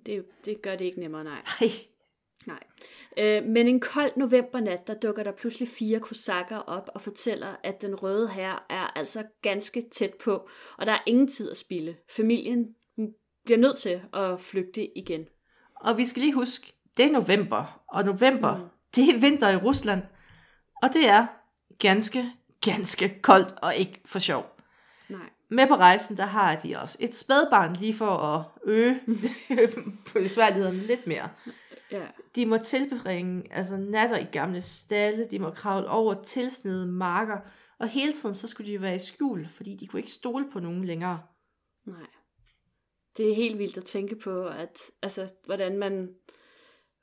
[0.06, 1.42] det, det gør det ikke nemmere, nej.
[1.60, 1.68] Hej.
[2.46, 2.62] Nej.
[3.18, 7.82] Øh, men en kold novembernat, der dukker der pludselig fire kosakker op og fortæller, at
[7.82, 11.96] den røde her er altså ganske tæt på, og der er ingen tid at spille.
[12.16, 12.66] Familien
[13.44, 15.26] bliver nødt til at flygte igen.
[15.80, 18.64] Og vi skal lige huske, det er november, og november, mm.
[18.96, 20.02] det er vinter i Rusland,
[20.82, 21.26] og det er
[21.78, 22.24] ganske,
[22.64, 24.56] ganske koldt og ikke for sjov.
[25.08, 25.30] Nej.
[25.48, 29.00] Med på rejsen, der har de også et spædbarn lige for at øge
[30.14, 31.28] besværligheden lidt mere.
[31.92, 32.06] Ja.
[32.34, 37.38] De må tilbringe altså natter i gamle stalle, de må kravle over tilsnede marker,
[37.78, 40.60] og hele tiden så skulle de være i skjul, fordi de kunne ikke stole på
[40.60, 41.20] nogen længere.
[41.86, 42.06] Nej.
[43.16, 46.08] Det er helt vildt at tænke på, at altså, hvordan man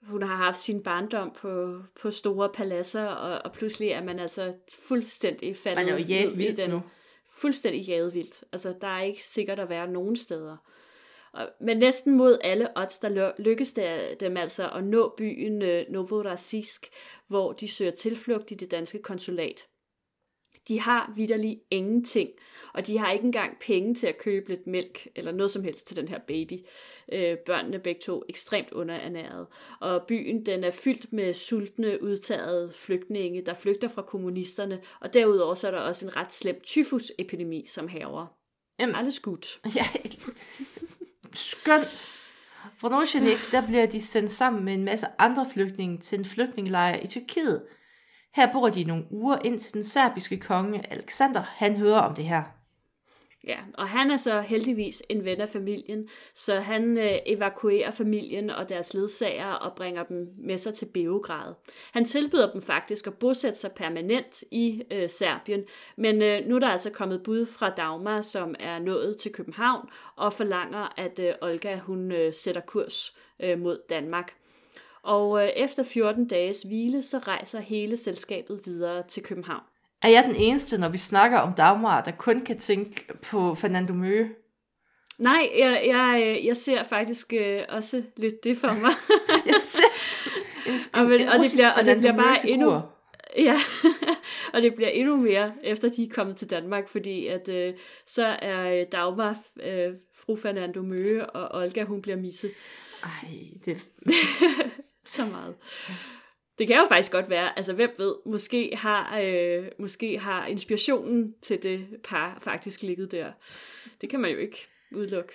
[0.01, 4.53] hun har haft sin barndom på, på store paladser, og, og pludselig er man altså
[4.87, 6.81] fuldstændig faldet Man er jo jaget vildt den, nu.
[7.33, 8.43] Fuldstændig jaget vildt.
[8.51, 10.57] Altså, der er ikke sikkert at være nogen steder.
[11.33, 15.61] Og, men næsten mod alle odds, der ly- lykkes det dem altså at nå byen
[15.61, 16.87] øh, Novorossiysk,
[17.27, 19.67] hvor de søger tilflugt i det danske konsulat.
[20.67, 22.29] De har vidderlig ingenting,
[22.73, 25.87] og de har ikke engang penge til at købe lidt mælk eller noget som helst
[25.87, 26.53] til den her baby.
[27.11, 29.47] Øh, børnene er begge to ekstremt underernæret,
[29.79, 35.53] og byen den er fyldt med sultne, udtagede flygtninge, der flygter fra kommunisterne, og derudover
[35.53, 38.27] så er der også en ret slem tyfusepidemi, som haver.
[38.79, 38.95] Jamen.
[38.95, 39.59] Alles gut.
[39.75, 39.85] Ja,
[41.33, 42.07] skønt.
[42.77, 46.99] Fra Nordsjænik, der bliver de sendt sammen med en masse andre flygtninge til en flygtningelejr
[47.01, 47.63] i Tyrkiet.
[48.35, 52.43] Her bor de nogle uger indtil den serbiske konge Alexander, han hører om det her.
[53.47, 58.49] Ja, og han er så heldigvis en ven af familien, så han øh, evakuerer familien
[58.49, 61.53] og deres ledsager og bringer dem med sig til Beograd.
[61.93, 65.63] Han tilbyder dem faktisk at bosætte sig permanent i øh, Serbien,
[65.97, 69.89] men øh, nu er der altså kommet bud fra Dagmar, som er nået til København
[70.15, 74.35] og forlanger, at øh, Olga hun øh, sætter kurs øh, mod Danmark.
[75.03, 79.70] Og øh, efter 14 dages hvile, så rejser hele selskabet videre til København.
[80.01, 83.93] Er jeg den eneste, når vi snakker om Dagmar, der kun kan tænke på Fernando
[83.93, 84.29] Møge?
[85.17, 88.91] Nej, jeg, jeg, jeg ser faktisk øh, også lidt det for mig.
[89.45, 89.83] Jeg ser
[90.67, 92.81] en, Og, men, en og, det bliver, og det bliver bare endnu...
[93.37, 93.55] Ja,
[94.53, 97.73] og det bliver endnu mere, efter de er kommet til Danmark, fordi at øh,
[98.07, 102.51] så er øh, Dagmar, øh, fru Fernando Møge og Olga, hun bliver misset
[103.03, 103.29] Ej,
[103.65, 103.77] det,
[105.05, 105.55] så meget.
[106.57, 111.33] Det kan jo faktisk godt være, altså hvem ved, måske har, øh, måske har inspirationen
[111.41, 113.31] til det par faktisk ligget der.
[114.01, 115.33] Det kan man jo ikke udelukke.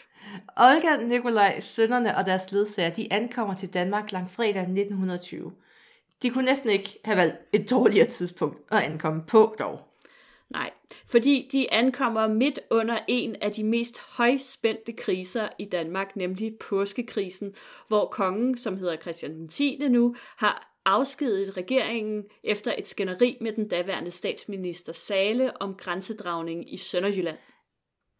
[0.57, 5.53] Olga, Nikolaj, sønnerne og deres ledsager, de ankommer til Danmark lang fredag 1920.
[6.23, 9.81] De kunne næsten ikke have valgt et dårligere tidspunkt at ankomme på dog.
[10.51, 10.71] Nej,
[11.07, 17.55] fordi de ankommer midt under en af de mest højspændte kriser i Danmark, nemlig påskekrisen,
[17.89, 19.79] hvor kongen, som hedder Christian 10.
[19.89, 26.77] nu, har afskediget regeringen efter et skænderi med den daværende statsminister Sale om grænsedragning i
[26.77, 27.39] Sønderjylland.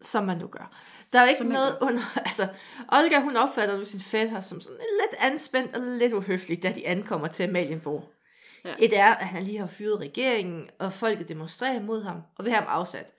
[0.01, 0.77] Som man nu gør.
[1.13, 2.01] Der er jo ikke Som noget under...
[2.25, 2.47] Altså,
[2.91, 6.87] Olga, hun opfatter nu sin fætter som sådan lidt anspændt og lidt uhøflig, da de
[6.87, 8.11] ankommer til Amalienborg.
[8.65, 8.75] Ja.
[8.79, 12.53] Et er, at han lige har fyret regeringen, og folket demonstrerer mod ham, og vil
[12.53, 13.13] have ham afsat.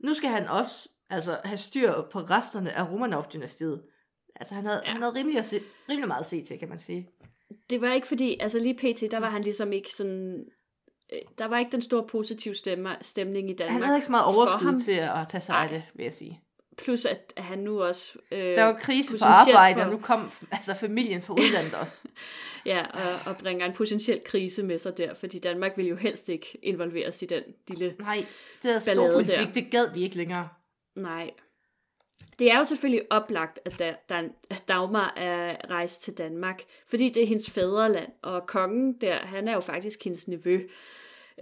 [0.00, 3.82] Nu skal han også altså, have styr på resterne af Romanov-dynastiet.
[4.36, 4.82] Altså, han havde.
[4.84, 4.92] Ja.
[4.92, 7.10] han havde rimelig, at se, rimelig meget at se til, kan man sige.
[7.70, 10.44] Det var ikke fordi, altså lige pt, der var han ligesom ikke sådan...
[11.12, 13.72] øh, Der var ikke den store positive stemme, stemning i Danmark.
[13.72, 14.80] Han havde ikke så meget for overskud ham.
[14.80, 16.40] til at tage sig af det, vil jeg sige.
[16.78, 18.12] Plus at han nu også...
[18.32, 22.08] Øh, Der var krise på arbejde, for- og nu kom altså, familien fra udlandet også.
[22.66, 26.28] Ja, og, og bringer en potentiel krise med sig der, fordi Danmark vil jo helst
[26.28, 27.94] ikke involveres i den lille...
[27.98, 28.24] Nej,
[28.62, 29.52] det er stor politik, der.
[29.52, 30.48] det gad vi ikke længere.
[30.96, 31.30] Nej.
[32.38, 37.08] Det er jo selvfølgelig oplagt, at, da, da, at Dagmar er rejst til Danmark, fordi
[37.08, 40.68] det er hendes fædreland, og kongen der, han er jo faktisk hendes nevø.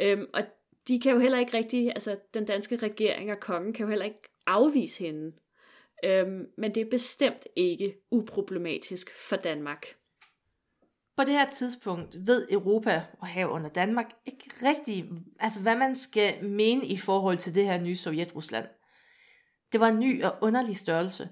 [0.00, 0.42] Øhm, og
[0.88, 4.04] de kan jo heller ikke rigtig, altså den danske regering og kongen kan jo heller
[4.04, 5.32] ikke afvise hende.
[6.04, 9.87] Øhm, men det er bestemt ikke uproblematisk for Danmark.
[11.16, 16.44] På det her tidspunkt ved Europa og herunder Danmark ikke rigtig, altså hvad man skal
[16.44, 18.82] mene i forhold til det her nye Sovjet-Rusland.
[19.72, 21.28] Det var en ny og underlig størrelse.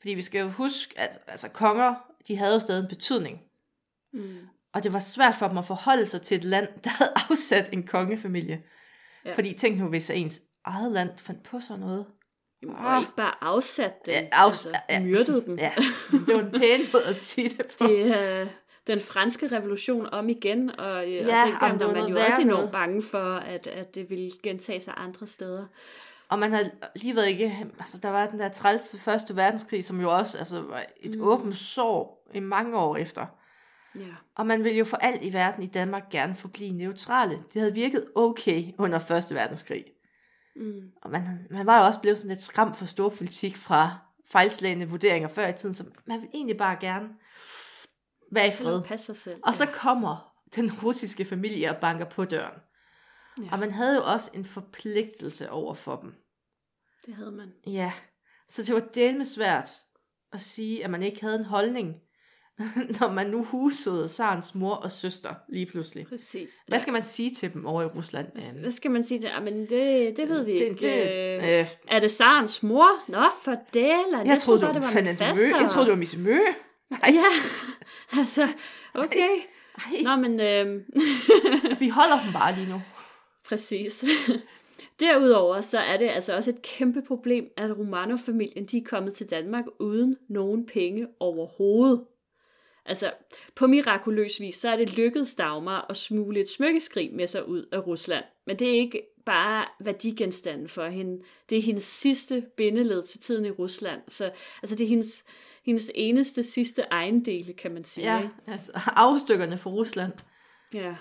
[0.00, 1.94] Fordi vi skal jo huske, at altså, konger,
[2.28, 3.40] de havde jo stadig en betydning.
[4.12, 4.36] Mm.
[4.72, 7.72] Og det var svært for dem at forholde sig til et land, der havde afsat
[7.72, 8.62] en kongefamilie.
[9.24, 9.34] Ja.
[9.34, 12.06] Fordi tænk nu, hvis ens eget land fandt på sådan noget.
[12.62, 15.00] Jamen, og ikke bare afsat dem, Ja, afs- altså, ja.
[15.00, 15.58] myrdede dem.
[15.58, 15.72] Ja,
[16.12, 17.84] det var en pæn måde at sige det på.
[17.86, 18.46] det er
[18.86, 22.72] den franske revolution om igen, og, ja, Ja, og dengang var man jo også enormt
[22.72, 25.66] bange for, at, at det ville gentage sig andre steder.
[26.28, 26.64] Og man har
[26.96, 30.60] lige været ikke, altså der var den der træls første verdenskrig, som jo også altså,
[30.60, 31.20] var et mm.
[31.20, 33.26] åbent sår i mange år efter.
[33.98, 34.14] Ja.
[34.34, 37.38] Og man ville jo for alt i verden i Danmark gerne forblive neutrale.
[37.52, 39.84] Det havde virket okay under første verdenskrig.
[40.56, 40.90] Mm.
[41.02, 43.98] Og man, man var jo også blevet sådan lidt skræmt for stor politik fra
[44.30, 47.08] fejlslagende vurderinger før i tiden, så man vil egentlig bare gerne
[48.32, 48.82] være i fred.
[48.82, 49.40] Passe sig selv.
[49.44, 52.60] Og så kommer den russiske familie og banker på døren.
[53.44, 53.48] Ja.
[53.52, 56.12] Og man havde jo også en forpligtelse over for dem.
[57.06, 57.48] det havde man.
[57.66, 57.92] Ja,
[58.48, 59.70] så det var delme svært
[60.32, 61.94] at sige, at man ikke havde en holdning.
[63.00, 66.06] når man nu husede Sarens mor og søster lige pludselig.
[66.06, 66.50] Præcis.
[66.68, 68.26] Hvad skal man sige til dem over i Rusland?
[68.36, 68.60] Ja.
[68.60, 69.30] Hvad skal man sige til?
[69.42, 70.80] Men det, det ved vi Det- ikke.
[70.80, 71.68] det- Øh, øh.
[71.88, 72.88] Er det Sarens mor?
[73.08, 74.26] Nå, for delen.
[74.26, 75.60] Jeg troede, bare, det var min faster.
[75.60, 76.38] Jeg troede, det var Misse Mø.
[76.90, 77.24] Ja,
[78.20, 78.48] altså,
[78.94, 79.28] okay.
[79.78, 80.82] Ej, Nå, men øh,
[81.80, 82.82] vi holder dem bare lige nu.
[83.48, 84.04] Præcis.
[85.00, 89.30] Derudover så er det altså også et kæmpe problem, at Romanov-familien de er kommet til
[89.30, 92.04] Danmark uden nogen penge overhovedet.
[92.88, 93.12] Altså,
[93.54, 97.64] på mirakuløs vis, så er det lykkedes Dagmar at smule et smykkeskrig med sig ud
[97.72, 98.24] af Rusland.
[98.46, 101.22] Men det er ikke bare værdigenstanden for hende.
[101.50, 104.00] Det er hendes sidste bindeled til tiden i Rusland.
[104.08, 104.30] Så
[104.62, 105.24] altså, det er hendes,
[105.64, 108.16] hendes eneste sidste ejendele, kan man sige.
[108.16, 110.12] Ja, altså afstykkerne for Rusland.
[110.74, 110.94] ja.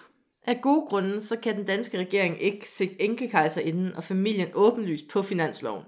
[0.48, 5.22] Af gode grunde, så kan den danske regering ikke sigte enkekejserinden og familien åbenlyst på
[5.22, 5.84] finansloven.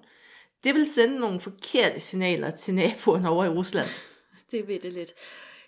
[0.64, 3.88] Det vil sende nogle forkerte signaler til naboerne over i Rusland.
[4.52, 5.14] Det ved det lidt.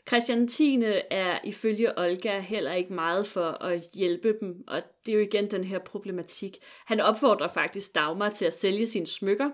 [0.07, 0.83] Christian 10.
[1.11, 5.51] er ifølge Olga heller ikke meget for at hjælpe dem, og det er jo igen
[5.51, 6.57] den her problematik.
[6.85, 9.49] Han opfordrer faktisk Dagmar til at sælge sine smykker,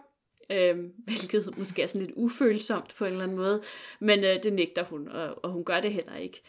[0.49, 3.61] øh, hvilket måske er sådan lidt ufølsomt på en eller anden måde,
[3.99, 6.41] men øh, det nægter hun, og, og hun gør det heller ikke.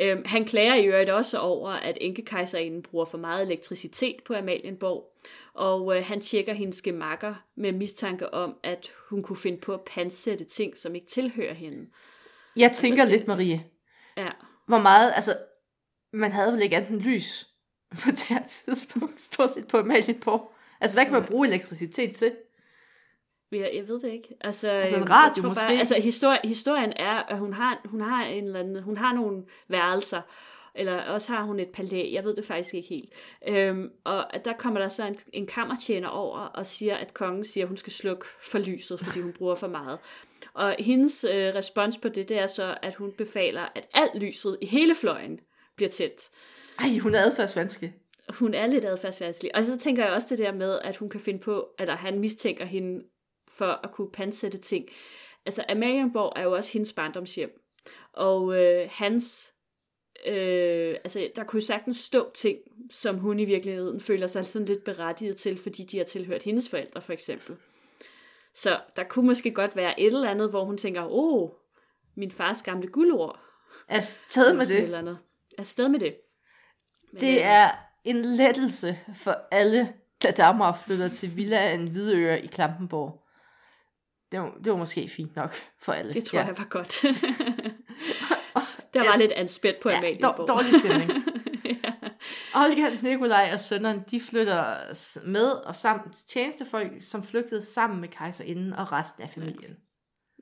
[0.00, 5.16] Øh, han klager i øvrigt også over, at enkekejserinden bruger for meget elektricitet på Amalienborg,
[5.54, 9.80] og øh, han tjekker hendes gemakker med mistanke om, at hun kunne finde på at
[9.86, 11.90] pansætte ting, som ikke tilhører hende.
[12.56, 13.64] Jeg tænker det- lidt, Marie,
[14.16, 14.28] Ja,
[14.66, 15.36] hvor meget, altså,
[16.12, 17.46] man havde vel ikke enten lys
[18.04, 20.52] på det her tidspunkt, stort set på Amalienborg.
[20.80, 22.32] Altså, hvad kan man bruge elektricitet til?
[23.52, 24.28] Jeg, jeg ved det ikke.
[24.40, 25.64] Altså, Altså en radio tror måske?
[25.66, 29.14] Bare, altså histori- historien er, at hun har, hun har en eller anden, hun har
[29.14, 30.20] nogle værelser,
[30.74, 33.12] eller også har hun et palæ, jeg ved det faktisk ikke helt.
[33.48, 37.44] Øhm, og at der kommer der så en, en kammertjener over og siger, at kongen
[37.44, 39.98] siger, at hun skal slukke for lyset, fordi hun bruger for meget.
[40.54, 44.58] Og hendes øh, respons på det, det er så, at hun befaler, at alt lyset
[44.62, 45.40] i hele fløjen
[45.76, 46.30] bliver tændt.
[46.78, 47.94] Ej, hun er adfærdsvanskelig.
[48.28, 49.56] Hun er lidt adfærdsvanskelig.
[49.56, 52.18] Og så tænker jeg også det der med, at hun kan finde på, eller han
[52.18, 53.04] mistænker hende
[53.50, 54.88] for at kunne pansætte ting.
[55.46, 57.60] Altså, Amalienborg er jo også hendes barndomshjem.
[58.12, 59.52] Og øh, hans...
[60.26, 62.58] Øh, altså, der kunne sagtens stå ting,
[62.90, 66.68] som hun i virkeligheden føler sig sådan lidt berettiget til, fordi de har tilhørt hendes
[66.68, 67.56] forældre, for eksempel.
[68.54, 71.50] Så der kunne måske godt være et eller andet, hvor hun tænker, åh, oh,
[72.16, 73.40] min fars gamle guldord.
[73.88, 74.82] Er stadig med det.
[74.82, 75.18] Eller andet.
[75.58, 76.16] Afsted med det.
[77.12, 77.70] Men, Det øh, er
[78.04, 83.19] en lettelse for alle, da Dagmar flytter til villaen Hvidøre i Klampenborg.
[84.32, 86.12] Det var, det var måske fint nok for alle.
[86.14, 86.42] Det tror ja.
[86.42, 86.48] ja.
[86.48, 87.00] jeg var godt.
[88.94, 90.36] der var lidt anspændt på Ja, Amalienborg.
[90.38, 91.10] dår- dårlig stemning.
[91.84, 91.92] ja.
[92.54, 94.74] Olga, Nikolaj og sønnerne, de flytter
[95.26, 99.76] med og sammen til tjenestefolk, som flygtede sammen med kejserinden og resten af familien.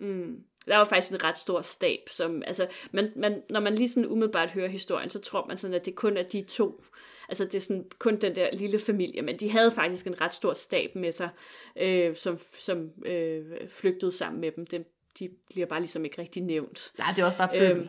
[0.01, 0.37] Mm.
[0.67, 4.07] Der var faktisk en ret stor stab, som, altså, man, man, når man lige sådan
[4.09, 6.85] umiddelbart hører historien, så tror man sådan, at det kun er de to.
[7.29, 10.33] Altså, det er sådan kun den der lille familie, men de havde faktisk en ret
[10.33, 11.29] stor stab med sig,
[11.77, 14.67] øh, som, som øh, flygtede sammen med dem.
[14.67, 14.85] dem.
[15.19, 16.93] De bliver bare ligesom ikke rigtig nævnt.
[16.99, 17.77] Nej, det er også bare pøbel.
[17.77, 17.89] Øhm,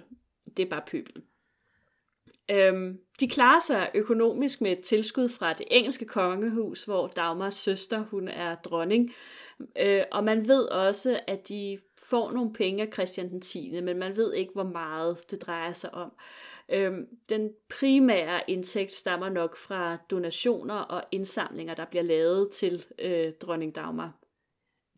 [0.57, 1.21] det er bare pøbel.
[2.51, 7.99] Øhm, de klarer sig økonomisk med et tilskud fra det engelske kongehus, hvor Dagmars søster,
[7.99, 9.13] hun er dronning.
[9.79, 13.97] Øh, og man ved også, at de får nogle penge af Christian den 10., men
[13.97, 16.11] man ved ikke, hvor meget det drejer sig om.
[16.71, 23.33] Øhm, den primære indtægt stammer nok fra donationer og indsamlinger, der bliver lavet til øh,
[23.41, 24.13] dronning Dagmar.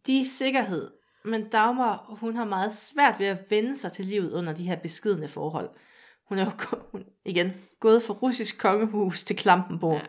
[0.06, 0.92] De er sikkerhed,
[1.26, 4.76] men Dagmar, hun har meget svært ved at vende sig til livet under de her
[4.76, 5.70] beskidende forhold.
[6.30, 6.52] Hun er jo
[6.92, 10.02] hun, igen gået fra russisk kongehus til Klampenborg.
[10.02, 10.08] Ja.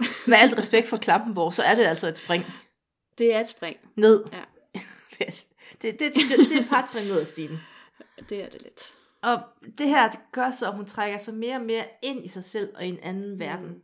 [0.30, 2.44] Med alt respekt for Klampenborg, så er det altså et spring
[3.18, 3.76] Det er et spring.
[3.96, 4.24] ned.
[4.32, 4.42] Ja.
[5.18, 5.40] det,
[5.82, 6.14] det, det,
[6.50, 7.58] det er et par trin ned ad stigen.
[8.28, 8.94] Det er det lidt.
[9.22, 9.38] Og
[9.78, 12.44] det her det gør så, at hun trækker sig mere og mere ind i sig
[12.44, 13.82] selv og i en anden verden.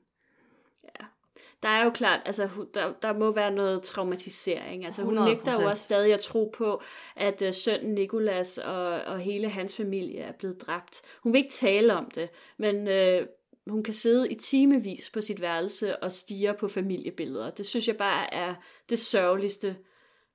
[1.62, 4.84] Der er jo klart, altså hun- der, der må være noget traumatisering.
[4.84, 5.24] Altså hun 100%.
[5.24, 6.82] nægter jo også stadig at tro på,
[7.16, 11.02] at uh, sønnen Nikolas og, og hele hans familie er blevet dræbt.
[11.22, 13.26] Hun vil ikke tale om det, men uh,
[13.66, 17.50] hun kan sidde i timevis på sit værelse og stige på familiebilleder.
[17.50, 18.54] Det synes jeg bare er
[18.88, 19.76] det sørgeligste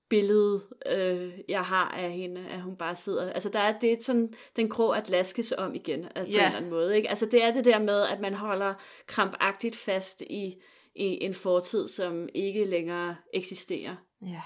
[0.10, 3.34] billede, øh, jeg har af hende, at hun bare sidder...
[3.34, 6.56] Altså, der er det sådan, den grå at laskes om igen, at, på en eller
[6.56, 6.98] anden måde.
[6.98, 7.10] Ikke?
[7.10, 8.74] Altså, det er det der med, at man holder
[9.08, 10.56] krampagtigt fast i,
[10.96, 13.96] i en fortid, som ikke længere eksisterer.
[14.22, 14.42] Ja.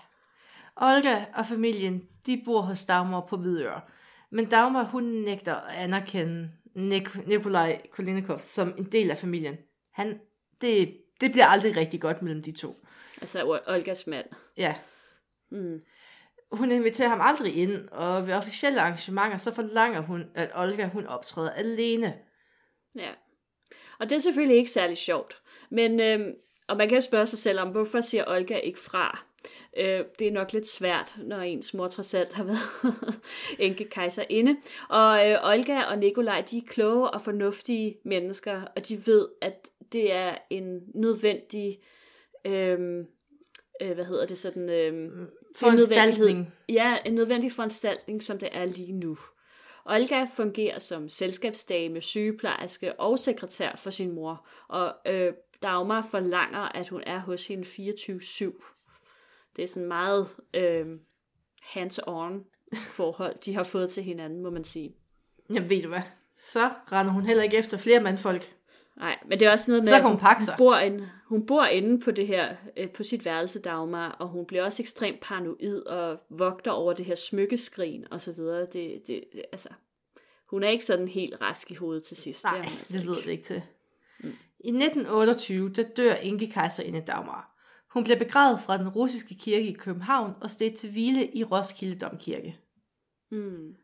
[0.76, 3.82] Olga og familien, de bor hos Dagmar på Hvidøre.
[4.32, 9.58] Men Dagmar, hun nægter at anerkende Nik- Nikolaj Kolinikov som en del af familien.
[9.91, 10.19] Han,
[10.62, 12.86] det, det bliver aldrig rigtig godt mellem de to.
[13.21, 14.26] Altså, Olgas mand.
[14.58, 14.76] Ja.
[15.53, 15.81] Mm.
[16.51, 21.07] hun inviterer ham aldrig ind, og ved officielle arrangementer, så forlanger hun, at Olga hun
[21.07, 22.13] optræder alene.
[22.95, 23.09] Ja.
[23.99, 25.41] Og det er selvfølgelig ikke særlig sjovt.
[25.71, 26.33] Men, øhm,
[26.67, 29.25] og man kan spørge sig selv om, hvorfor siger Olga ikke fra?
[29.77, 32.85] Øh, det er nok lidt svært, når ens mor trods alt har været
[33.59, 34.57] enke kejserinde.
[34.89, 39.69] Og øh, Olga og Nikolaj, de er kloge og fornuftige mennesker, og de ved, at
[39.93, 41.79] det er en nødvendig,
[42.45, 43.05] øh,
[43.81, 46.53] øh, hvad hedder det sådan, øh, Foranstaltning.
[46.69, 49.17] Ja, en nødvendig foranstaltning, som det er lige nu.
[49.85, 56.89] Olga fungerer som selskabsdame, sygeplejerske og sekretær for sin mor, og øh, Dagmar forlanger, at
[56.89, 57.73] hun er hos hende 24-7.
[59.55, 60.85] Det er sådan meget øh,
[61.61, 62.51] hands-on
[62.97, 64.95] forhold, de har fået til hinanden, må man sige.
[65.53, 66.01] Jamen ved du hvad,
[66.37, 68.55] så render hun heller ikke efter flere mandfolk.
[68.97, 70.53] Nej, men det er også noget med, Så kan hun pakke sig.
[70.53, 74.27] hun, bor inde, hun bor inde på det her, øh, på sit værelse, Dagmar, og
[74.27, 78.67] hun bliver også ekstremt paranoid og vogter over det her smykkeskrin og så videre.
[78.73, 79.69] Det, det, altså,
[80.49, 82.43] hun er ikke sådan helt rask i hovedet til sidst.
[82.43, 83.25] Nej, hun altså det lyder ikke.
[83.25, 83.62] det ikke til.
[84.60, 87.49] I 1928, der dør Inge kejserinde Dagmar.
[87.93, 91.99] Hun bliver begravet fra den russiske kirke i København og stedt til hvile i Roskilde
[91.99, 92.58] Domkirke.
[93.32, 93.75] Mm.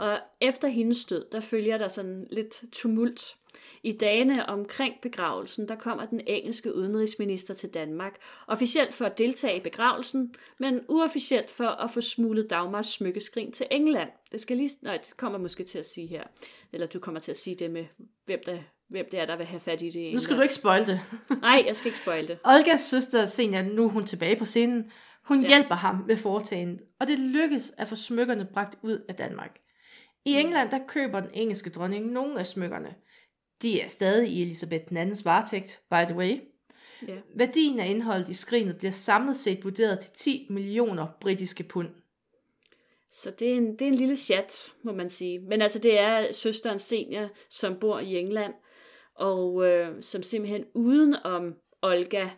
[0.00, 3.36] Og efter hendes død, der følger der sådan lidt tumult.
[3.82, 9.56] I dagene omkring begravelsen, der kommer den engelske udenrigsminister til Danmark, officielt for at deltage
[9.56, 14.08] i begravelsen, men uofficielt for at få smuglet Dagmars smykkeskrin til England.
[14.32, 16.22] Det skal lige, nej, det kommer måske til at sige her,
[16.72, 17.84] eller du kommer til at sige det med,
[18.26, 18.58] hvem, der,
[18.88, 21.00] hvem det er, der vil have fat i det Nu skal du ikke spoil det.
[21.42, 22.38] Nej, jeg skal ikke spoil det.
[22.44, 24.90] Olgas søster Senja, nu er hun tilbage på scenen,
[25.24, 25.48] hun Ja.
[25.48, 29.60] hjælper ham med foretagendet, og det lykkes at få smykkerne bragt ud af Danmark.
[30.24, 32.94] I England, der køber den engelske dronning nogle af smykkerne.
[33.62, 36.40] De er stadig i Elisabeth II's varetægt, by the way.
[37.08, 37.16] Ja.
[37.34, 41.88] Værdien af indholdet i skrinet bliver samlet set vurderet til 10 millioner britiske pund.
[43.12, 45.38] Så det er, en, det er en lille chat, må man sige.
[45.38, 48.54] Men altså, det er søsteren Senior, som bor i England,
[49.14, 52.28] og øh, som simpelthen uden om Olga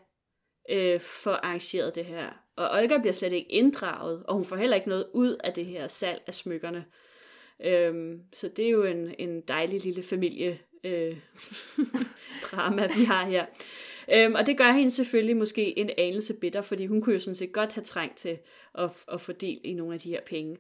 [0.71, 2.31] øh, får arrangeret det her.
[2.57, 5.66] Og Olga bliver slet ikke inddraget, og hun får heller ikke noget ud af det
[5.66, 6.85] her salg af smykkerne.
[7.64, 11.16] Øhm, så det er jo en, en dejlig lille familie øh,
[12.51, 13.46] drama, vi har her.
[14.14, 17.35] Øhm, og det gør hende selvfølgelig måske en anelse bitter, fordi hun kunne jo sådan
[17.35, 18.38] set godt have trængt til
[18.75, 20.57] at, at få del i nogle af de her penge.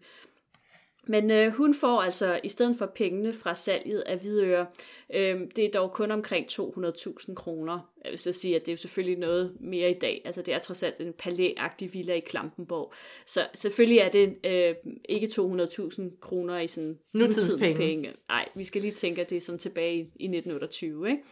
[1.06, 4.66] Men øh, hun får altså, i stedet for pengene fra salget af Hvidøre,
[5.14, 7.90] øh, det er dog kun omkring 200.000 kroner.
[8.04, 10.22] Jeg vil så sige, at det er jo selvfølgelig noget mere i dag.
[10.24, 12.92] Altså det er trods alt en palæagtig villa i Klampenborg.
[13.26, 14.74] Så selvfølgelig er det øh,
[15.08, 18.12] ikke 200.000 kroner i sådan nutidens penge.
[18.28, 21.22] Nej, vi skal lige tænke, at det er sådan tilbage i, i 1928, ikke?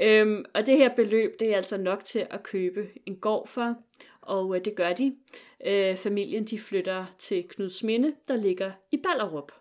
[0.00, 3.74] Øhm, og det her beløb, det er altså nok til at købe en gård for,
[4.26, 5.16] og øh, det gør de.
[5.66, 9.52] Øh, familien, de flytter til Knudsminde, der ligger i Ballerup.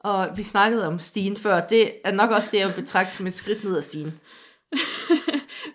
[0.00, 1.66] Og vi snakkede om stigen før.
[1.66, 4.12] Det er nok også det, jeg vil betragte som et skridt ned ad stigen.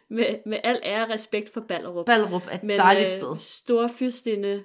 [0.09, 2.05] Med, med al ære og respekt for Ballerup.
[2.05, 3.37] Ballerup er et Men dejligt øh, sted.
[3.39, 4.63] storfyrstinde,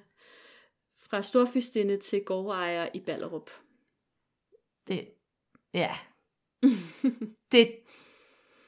[1.01, 3.51] fra storfyrstinde til gårdejer i Ballerup.
[4.89, 5.09] Det,
[5.75, 5.97] ja.
[7.53, 7.77] det,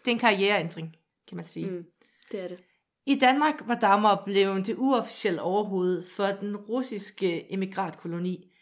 [0.04, 0.96] det er en karriereændring,
[1.28, 1.70] kan man sige.
[1.70, 1.86] Mm,
[2.32, 2.58] det er det.
[3.08, 8.52] I Danmark var Dagmar blevet det uofficielle overhoved for den russiske emigrantkoloni,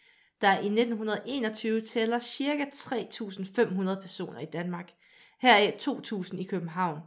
[0.40, 2.64] der i 1921 tæller ca.
[2.74, 4.92] 3.500 personer i Danmark,
[5.40, 6.98] heraf 2.000 i København.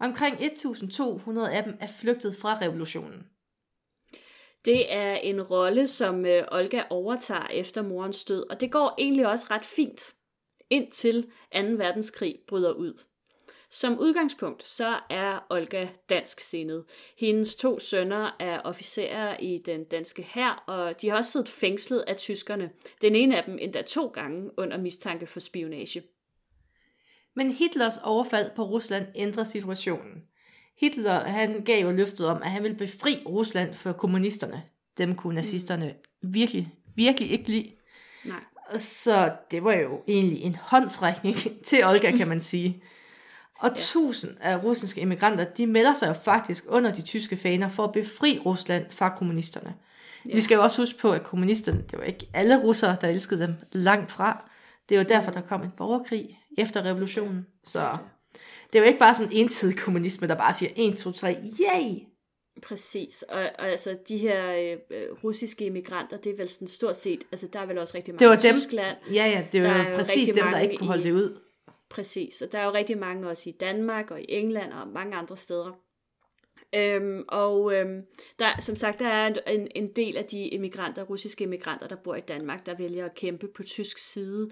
[0.00, 3.26] Omkring 1.200 af dem er flygtet fra revolutionen.
[4.64, 9.26] Det er en rolle, som øh, Olga overtager efter morens død, og det går egentlig
[9.26, 10.14] også ret fint,
[10.70, 11.28] indtil 2.
[11.62, 13.11] verdenskrig bryder ud.
[13.74, 16.84] Som udgangspunkt, så er Olga dansk sindet.
[17.18, 22.04] Hendes to sønner er officerer i den danske hær, og de har også siddet fængslet
[22.06, 22.70] af tyskerne.
[23.00, 26.02] Den ene af dem endda to gange under mistanke for spionage.
[27.36, 30.22] Men Hitlers overfald på Rusland ændrer situationen.
[30.80, 34.62] Hitler han gav jo løftet om, at han ville befri Rusland for kommunisterne.
[34.98, 37.72] Dem kunne nazisterne virkelig, virkelig ikke lide.
[38.24, 38.40] Nej.
[38.76, 42.82] Så det var jo egentlig en håndsrækning til Olga, kan man sige.
[43.62, 43.74] Og ja.
[43.76, 47.92] tusind af russiske immigranter, de melder sig jo faktisk under de tyske faner for at
[47.92, 49.74] befri Rusland fra kommunisterne.
[50.28, 50.34] Ja.
[50.34, 53.40] Vi skal jo også huske på, at kommunisterne, det var ikke alle russere, der elskede
[53.42, 54.50] dem langt fra.
[54.88, 57.46] Det jo derfor, der kom en borgerkrig efter revolutionen.
[57.64, 57.96] Så
[58.72, 61.36] det er jo ikke bare sådan en ensidig kommunisme, der bare siger 1, 2, 3,
[61.60, 61.90] yay!
[62.68, 66.96] Præcis, og, og altså de her øh, øh, russiske immigranter, det er vel sådan stort
[66.96, 68.60] set, altså der er vel også rigtig mange Det var i dem.
[68.60, 68.96] Tyskland.
[69.14, 71.38] Ja, ja, det var jo præcis dem, der ikke kunne holde i- det ud.
[71.92, 75.16] Præcis, og der er jo rigtig mange også i Danmark og i England og mange
[75.16, 75.72] andre steder.
[76.74, 78.00] Øhm, og øhm,
[78.38, 82.14] der, som sagt, der er en, en del af de immigranter, russiske immigranter, der bor
[82.14, 84.50] i Danmark, der vælger at kæmpe på tysk side.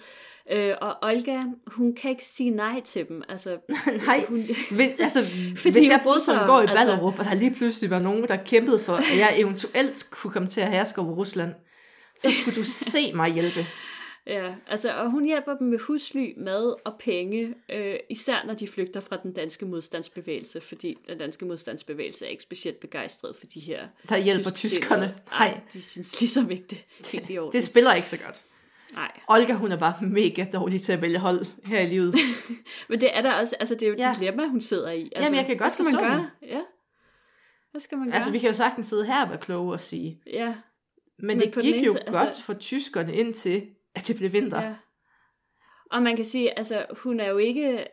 [0.51, 3.22] Øh, og Olga, hun kan ikke sige nej til dem.
[3.28, 3.59] Altså,
[4.07, 4.38] Nej, hun,
[4.70, 5.20] hvis, altså,
[5.57, 8.28] Fordi hvis jeg boede som går i altså- Ballerup, og der lige pludselig var nogen,
[8.28, 11.55] der kæmpede for, at jeg eventuelt kunne komme til at herske over Rusland,
[12.18, 13.66] så skulle du se mig hjælpe.
[14.31, 18.68] Ja, altså, og hun hjælper dem med husly, mad og penge, øh, især når de
[18.68, 23.61] flygter fra den danske modstandsbevægelse, fordi den danske modstandsbevægelse er ikke specielt begejstret for de
[23.61, 25.14] her Der hjælper tyskerne.
[25.31, 27.53] Nej, de synes ligesom ikke, det helt i orden.
[27.53, 28.43] det spiller ikke så godt.
[28.95, 32.14] Nej, Olga, hun er bare mega dårlig til at vælge hold her i livet.
[32.89, 34.12] men det er der også, altså det er jo et Ja.
[34.18, 35.11] dilemma, hun sidder i.
[35.16, 36.31] Altså, jeg kan godt skal man forstå gøre?
[36.43, 36.61] Ja.
[37.70, 38.14] Hvad skal man gøre?
[38.16, 40.55] Altså, vi kan jo sagtens sidde her og være kloge og sige, Ja,
[41.18, 44.62] men, Men det gik jo side, godt altså- for tyskerne indtil, at det blev vinter.
[44.62, 44.74] ja.
[45.91, 47.86] Og man kan sige, altså, hun er jo ikke...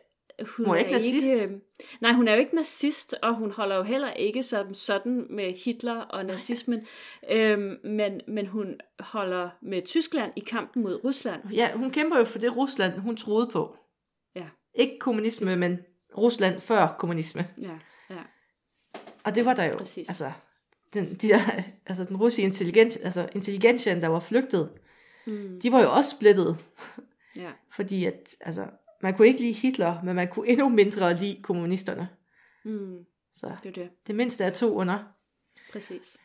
[0.56, 1.52] Hun, Hun er ikke nazist.
[2.00, 5.64] nej, hun er jo ikke nazist, og hun holder jo heller ikke som sådan med
[5.64, 6.86] Hitler og nazismen,
[7.30, 11.48] øhm, men, men hun holder med Tyskland i kampen mod Rusland.
[11.52, 13.76] Ja, hun kæmper jo for det Rusland, hun troede på.
[14.34, 14.46] Ja.
[14.74, 15.78] Ikke kommunisme, men
[16.16, 17.46] Rusland før kommunisme.
[17.62, 17.78] Ja,
[18.10, 18.22] ja.
[19.24, 20.08] Og det var der jo, Præcis.
[20.08, 20.32] altså,
[20.94, 21.40] den, de der,
[21.86, 24.70] altså den russiske intelligens, altså intelligensien, der var flygtet,
[25.28, 26.58] Mm, de var jo også splittet,
[27.36, 28.66] ja, fordi at, altså,
[29.02, 32.08] man kunne ikke lide Hitler, men man kunne endnu mindre lide kommunisterne.
[32.64, 32.98] mm,
[33.34, 33.90] Så det er det.
[34.06, 34.98] det mindste er to under.
[35.72, 36.16] Præcis.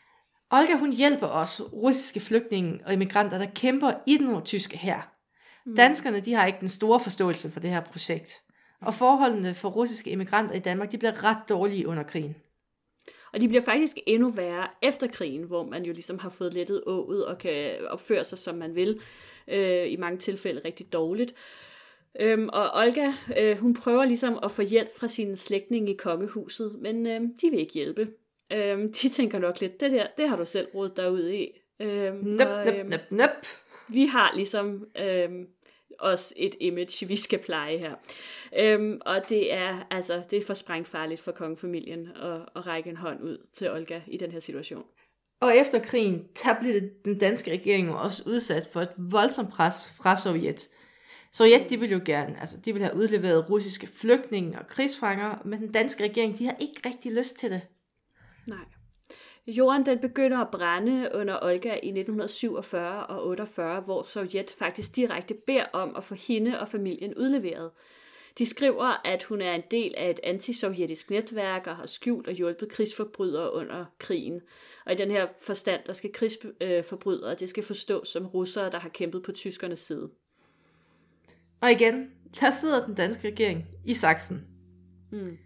[0.52, 5.02] Olga, hun hjælper også russiske flygtninge og immigranter, der kæmper i den tyske her.
[5.66, 5.76] Mm.
[5.76, 8.44] Danskerne, de har ikke den store forståelse for det her projekt.
[8.82, 12.36] Og forholdene for russiske immigranter i Danmark, de bliver ret dårlige under krigen.
[13.34, 16.84] Og de bliver faktisk endnu værre efter krigen, hvor man jo ligesom har fået lettet
[16.86, 19.00] ået og kan opføre sig, som man vil.
[19.48, 21.34] Øh, I mange tilfælde rigtig dårligt.
[22.20, 26.76] Øhm, og Olga, øh, hun prøver ligesom at få hjælp fra sine slægtninge i kongehuset,
[26.82, 28.08] men øh, de vil ikke hjælpe.
[28.54, 31.48] Øh, de tænker nok lidt, det der, det har du selv rodet dig ud i.
[31.80, 33.46] Øh, Nøp, og, nøp, øhm, nøp, nøp.
[33.90, 35.48] vi har ligesom øhm,
[36.00, 37.96] også et image, vi skal pleje her.
[38.60, 42.98] Øhm, og det er altså det er for sprængfarligt for kongefamilien at, at række en
[42.98, 44.84] hånd ud til Olga i den her situation.
[45.42, 49.94] Og efter krigen, der blev den danske regering jo også udsat for et voldsomt pres
[49.98, 50.70] fra Sovjet.
[51.32, 55.60] Sovjet, de ville jo gerne, altså de ville have udleveret russiske flygtninge og krigsfanger, men
[55.60, 57.62] den danske regering, de har ikke rigtig lyst til det.
[58.48, 58.66] Nej.
[59.48, 65.34] Jorden den begynder at brænde under Olga i 1947 og 48, hvor Sovjet faktisk direkte
[65.34, 67.72] beder om at få hende og familien udleveret.
[68.38, 72.34] De skriver, at hun er en del af et antisovjetisk netværk og har skjult og
[72.34, 74.42] hjulpet krigsforbrydere under krigen.
[74.86, 78.90] Og i den her forstand, der skal krigsforbrydere, det skal forstås som russere, der har
[78.90, 80.10] kæmpet på tyskernes side.
[81.62, 84.48] Og igen, der sidder den danske regering i saksen.
[85.12, 85.38] Hmm.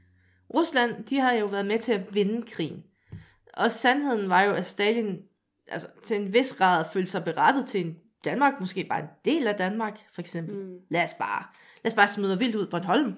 [0.53, 2.83] Rusland, de har jo været med til at vinde krigen.
[3.57, 5.19] Og sandheden var jo, at Stalin
[5.67, 9.47] altså, til en vis grad følte sig berettet til en Danmark, måske bare en del
[9.47, 10.55] af Danmark, for eksempel.
[10.55, 10.77] Mm.
[10.89, 11.43] Lad os bare,
[11.83, 13.15] lad os bare smide vildt ud på Bornholm.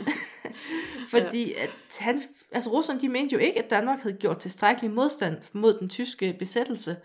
[1.10, 2.22] Fordi at han,
[2.52, 6.36] altså Rusland, de mente jo ikke, at Danmark havde gjort tilstrækkelig modstand mod den tyske
[6.38, 6.96] besættelse.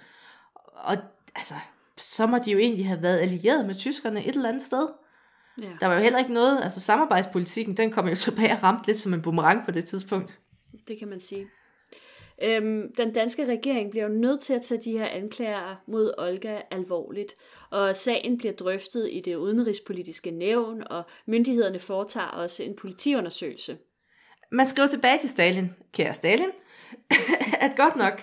[0.55, 0.97] Og
[1.35, 1.53] altså,
[1.97, 4.87] så må de jo egentlig have været allieret med tyskerne et eller andet sted.
[5.61, 5.71] Ja.
[5.79, 8.99] Der var jo heller ikke noget, altså samarbejdspolitikken, den kom jo tilbage og ramte lidt
[8.99, 10.39] som en boomerang på det tidspunkt.
[10.87, 11.47] Det kan man sige.
[12.41, 16.61] Øhm, den danske regering bliver jo nødt til at tage de her anklager mod Olga
[16.71, 17.35] alvorligt,
[17.69, 23.77] og sagen bliver drøftet i det udenrigspolitiske nævn, og myndighederne foretager også en politiundersøgelse.
[24.51, 26.49] Man skriver tilbage til Stalin, kære Stalin,
[27.65, 28.21] at godt nok,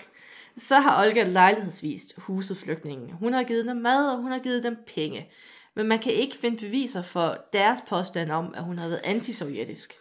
[0.57, 3.11] så har Olga lejlighedsvist huset flygtningen.
[3.11, 5.31] Hun har givet dem mad, og hun har givet dem penge.
[5.75, 10.00] Men man kan ikke finde beviser for deres påstand om, at hun har været antisovjetisk.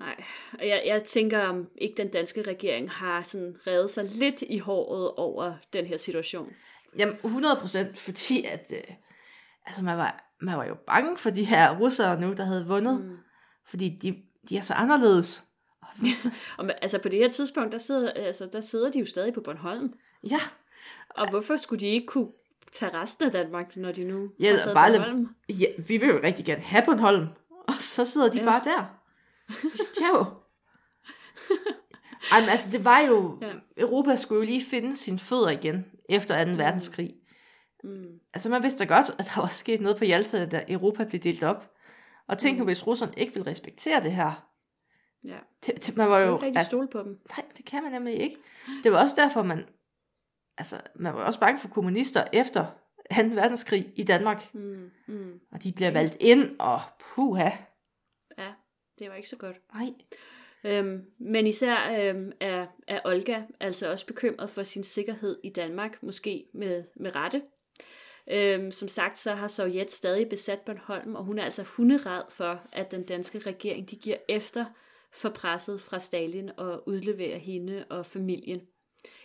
[0.00, 4.42] Nej, og jeg, jeg tænker, om ikke den danske regering har sådan revet sig lidt
[4.42, 6.52] i håret over den her situation.
[6.98, 8.94] Jamen, 100 procent, fordi at, øh,
[9.66, 13.00] altså man var, man var jo bange for de her russere nu, der havde vundet.
[13.00, 13.16] Mm.
[13.68, 14.16] Fordi de,
[14.48, 15.44] de er så anderledes.
[16.58, 19.40] Og, altså på det her tidspunkt, der sidder, altså, der sidder de jo stadig på
[19.40, 19.92] Bornholm.
[20.30, 20.40] Ja,
[21.10, 22.28] Og hvorfor skulle de ikke kunne
[22.72, 25.28] tage resten af Danmark, når de nu Ja, har taget bare Bornholm?
[25.48, 27.26] ja, vi vil jo rigtig gerne have Bornholm.
[27.68, 28.44] Og så sidder de ja.
[28.44, 28.98] bare der.
[30.08, 30.24] Jo.
[32.32, 33.38] Ej, men altså, det var jo...
[33.42, 33.52] Ja.
[33.76, 36.50] Europa skulle jo lige finde sine fødder igen efter 2.
[36.50, 37.14] verdenskrig.
[37.84, 38.04] Mm.
[38.34, 41.20] Altså, man vidste da godt, at der var sket noget på Jalta, da Europa blev
[41.20, 41.70] delt op.
[42.28, 44.46] Og tænk nu, hvis russerne ikke vil respektere det her.
[45.24, 46.34] Ja, Det, det, man var kan jo...
[46.34, 47.18] ikke rigtig stole på dem.
[47.30, 48.36] nej, det kan man nemlig ikke.
[48.84, 49.64] Det var også derfor, man...
[50.58, 52.64] Altså, man var også bange for kommunister efter
[53.16, 53.22] 2.
[53.22, 54.54] verdenskrig i Danmark.
[54.54, 54.90] Mm.
[55.08, 55.32] Mm.
[55.52, 57.50] Og de bliver valgt ind, og puha.
[58.98, 59.56] Det var ikke så godt.
[59.74, 59.86] Nej.
[60.64, 66.02] Øhm, men især øhm, er, er Olga altså også bekymret for sin sikkerhed i Danmark,
[66.02, 67.42] måske med, med rette.
[68.30, 72.60] Øhm, som sagt, så har Sovjet stadig besat Bornholm, og hun er altså hunderad for,
[72.72, 74.64] at den danske regering de giver efter
[75.12, 78.60] for presset fra Stalin og udleverer hende og familien.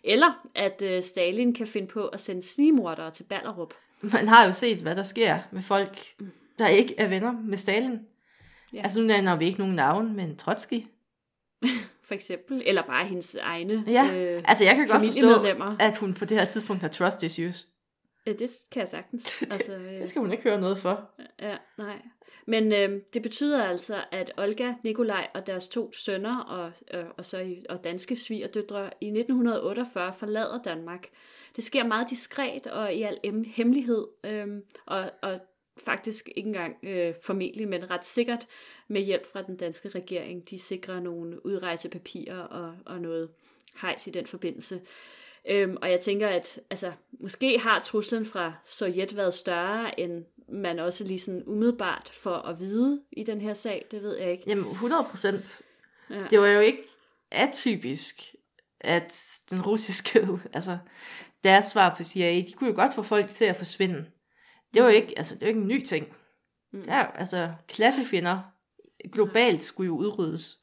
[0.03, 3.73] Eller at øh, Stalin kan finde på at sende snigmordere til Ballerup.
[4.01, 6.15] Man har jo set, hvad der sker med folk,
[6.59, 7.99] der ikke er venner med Stalin.
[8.73, 8.81] Ja.
[8.81, 10.83] Altså nu nævner vi ikke nogen navn, men Trotsky.
[12.07, 12.63] For eksempel.
[12.65, 15.29] Eller bare hendes egne Ja, øh, altså jeg kan godt forstå,
[15.79, 17.67] at hun på det her tidspunkt har trust issues.
[18.27, 19.31] Ja, det kan jeg sagtens.
[19.51, 21.09] altså, øh, Det skal hun ikke høre noget for.
[21.39, 22.01] Ja, nej.
[22.47, 27.25] Men øh, det betyder altså, at Olga, Nikolaj og deres to sønner og, øh, og,
[27.25, 31.07] så og danske svigerdøtre i 1948 forlader Danmark.
[31.55, 34.47] Det sker meget diskret og i al em- hemmelighed, øh,
[34.85, 35.39] og, og
[35.85, 38.47] faktisk ikke engang øh, formentlig, men ret sikkert
[38.87, 40.49] med hjælp fra den danske regering.
[40.49, 43.29] De sikrer nogle udrejsepapirer og, og noget
[43.81, 44.81] hejs i den forbindelse.
[45.49, 50.79] Øhm, og jeg tænker, at altså, måske har truslen fra Sovjet været større, end man
[50.79, 53.85] også lige sådan umiddelbart for at vide i den her sag.
[53.91, 54.43] Det ved jeg ikke.
[54.47, 55.61] Jamen 100 procent.
[56.09, 56.23] Ja.
[56.29, 56.83] Det var jo ikke
[57.31, 58.35] atypisk,
[58.79, 60.77] at den russiske, altså
[61.43, 64.05] deres svar på CIA, de kunne jo godt få folk til at forsvinde.
[64.73, 66.07] Det var jo ikke, altså det var ikke en ny ting.
[66.73, 66.83] Mm.
[66.83, 68.39] Der, altså klassefjender
[69.11, 70.59] globalt skulle jo udryddes.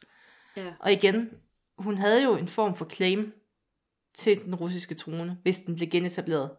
[0.56, 0.72] Ja.
[0.80, 1.30] Og igen,
[1.78, 3.32] hun havde jo en form for claim
[4.14, 6.50] til den russiske trone, hvis den blev genetableret.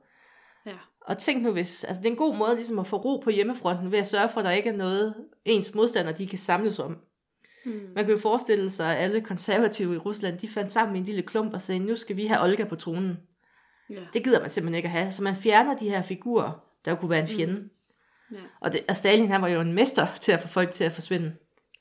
[0.66, 0.76] Ja.
[1.02, 3.30] Og tænk nu hvis, altså det er en god måde ligesom at få ro på
[3.30, 6.80] hjemmefronten ved at sørge for, at der ikke er noget, ens modstandere de kan samles
[6.80, 6.98] om.
[7.66, 7.72] Mm.
[7.96, 11.06] Man kan jo forestille sig, at alle konservative i Rusland, de fandt sammen i en
[11.06, 13.18] lille klump og sagde, nu skal vi have Olga på tronen.
[13.90, 14.06] Ja.
[14.14, 15.12] Det gider man simpelthen ikke at have.
[15.12, 17.54] Så man fjerner de her figurer, der kunne være en fjende.
[17.54, 17.70] Mm.
[18.32, 18.38] Ja.
[18.62, 20.92] Og, det, og Stalin, han var jo en mester til at få folk til at
[20.92, 21.34] forsvinde.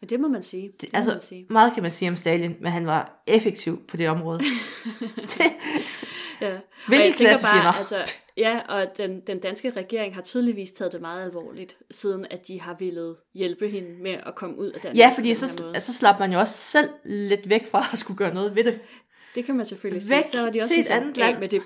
[0.02, 0.62] ja, det må man sige.
[0.72, 1.46] Det, Det, må man altså, sige.
[1.50, 4.38] meget kan man sige om Stalin, men han var effektiv på det område.
[5.16, 5.42] det,
[6.40, 6.54] Ja.
[6.54, 7.62] Og Hvilke jeg tænker klassefjender?
[7.72, 8.04] bare, altså,
[8.36, 12.60] ja, og den, den danske regering har tydeligvis taget det meget alvorligt, siden at de
[12.60, 14.96] har ville hjælpe hende med at komme ud af Danmark.
[14.98, 18.18] ja, fordi så, altså, så slap man jo også selv lidt væk fra at skulle
[18.18, 18.80] gøre noget ved det.
[19.34, 20.38] Det kan man selvfølgelig Væk sige.
[20.38, 21.38] Så var de også til et ligesom andet land.
[21.38, 21.62] med det,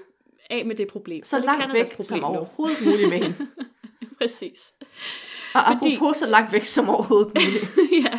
[0.52, 1.24] af med det problem.
[1.24, 2.26] Så det langt væk et som problem nu.
[2.38, 3.36] overhovedet muligt med hende.
[4.20, 4.72] Præcis.
[5.54, 7.64] Og Fordi- apropos så langt væk som overhovedet muligt.
[8.04, 8.18] ja.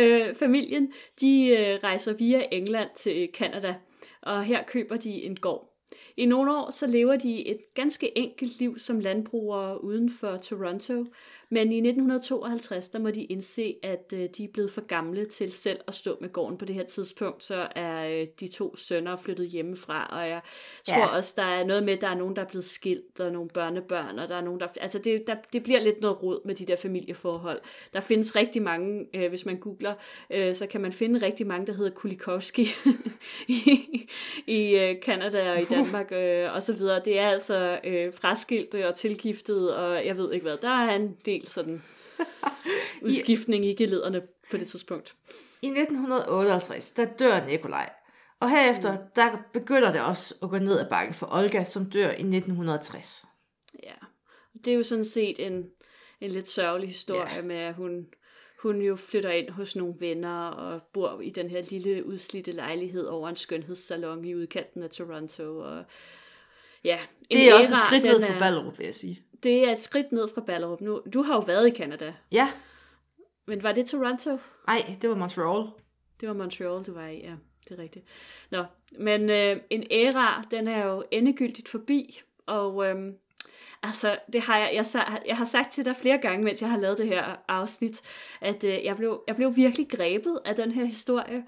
[0.00, 3.74] Øh, familien, de øh, rejser via England til Canada,
[4.22, 5.72] og her køber de en gård.
[6.16, 11.04] I nogle år så lever de et ganske enkelt liv som landbrugere uden for Toronto,
[11.50, 15.52] men i 1952 der må de indse, at øh, de er blevet for gamle til
[15.52, 19.16] selv at stå med gården på det her tidspunkt, så er øh, de to sønner
[19.16, 20.40] flyttet hjemmefra, og jeg
[20.84, 21.06] tror Ja.
[21.16, 23.48] også, der er noget med, at der er nogen, der er blevet skilt, og nogle
[23.48, 24.66] børnebørn, og der er nogen, der...
[24.80, 27.60] Altså, det, der, det bliver lidt noget rod med de der familieforhold.
[27.92, 29.94] Der findes rigtig mange, øh, hvis man googler,
[30.30, 32.66] øh, så kan man finde rigtig mange, der hedder Kulikowski
[33.48, 33.80] i,
[34.46, 37.00] i øh, Canada og i Danmark, øh, og så videre.
[37.04, 40.56] Det er altså øh, fraskilte og tilgiftet, og jeg ved ikke hvad.
[40.62, 41.82] Der er en del sådan
[43.02, 45.14] udskiftning i gelederne på det tidspunkt.
[45.62, 47.90] I 1958, der dør Nikolaj.
[48.40, 48.98] Og herefter, mm.
[49.16, 53.24] der begynder det også at gå ned ad bakke for Olga, som dør i 1960.
[53.82, 53.92] Ja,
[54.64, 55.64] det er jo sådan set en,
[56.20, 57.42] en lidt sørgelig historie Ja.
[57.42, 58.06] med, at hun,
[58.62, 63.04] hun jo flytter ind hos nogle venner og bor i den her lille udslidte lejlighed
[63.06, 65.58] over en skønhedssalon i udkanten af Toronto.
[65.58, 65.84] Og
[66.84, 66.98] ja,
[67.30, 69.22] en Det er også et æra, skridt ned er- for Ballerup, vil jeg sige.
[69.46, 70.80] Det er et skridt ned fra Ballerup.
[70.80, 72.52] Nu, du har jo været i Canada, Ja,
[73.46, 74.38] men var det Toronto?
[74.66, 75.66] nej, det var Montreal.
[76.20, 77.34] Det var Montreal, du var i, ja,
[77.68, 78.04] det er rigtigt.
[78.50, 78.64] Nå,
[78.98, 83.14] men øh, en æra, den er jo endegyldigt forbi, og øhm,
[83.82, 84.86] altså, det har jeg, jeg,
[85.26, 88.02] jeg har sagt til dig flere gange, mens jeg har lavet det her afsnit,
[88.40, 91.46] at øh, jeg, blev, jeg blev virkelig grebet af den her historie.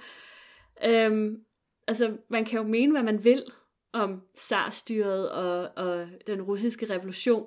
[0.84, 1.36] Øhm,
[1.88, 3.44] altså, man kan jo mene, hvad man vil
[3.92, 7.46] om zarstyret og, og den russiske revolution,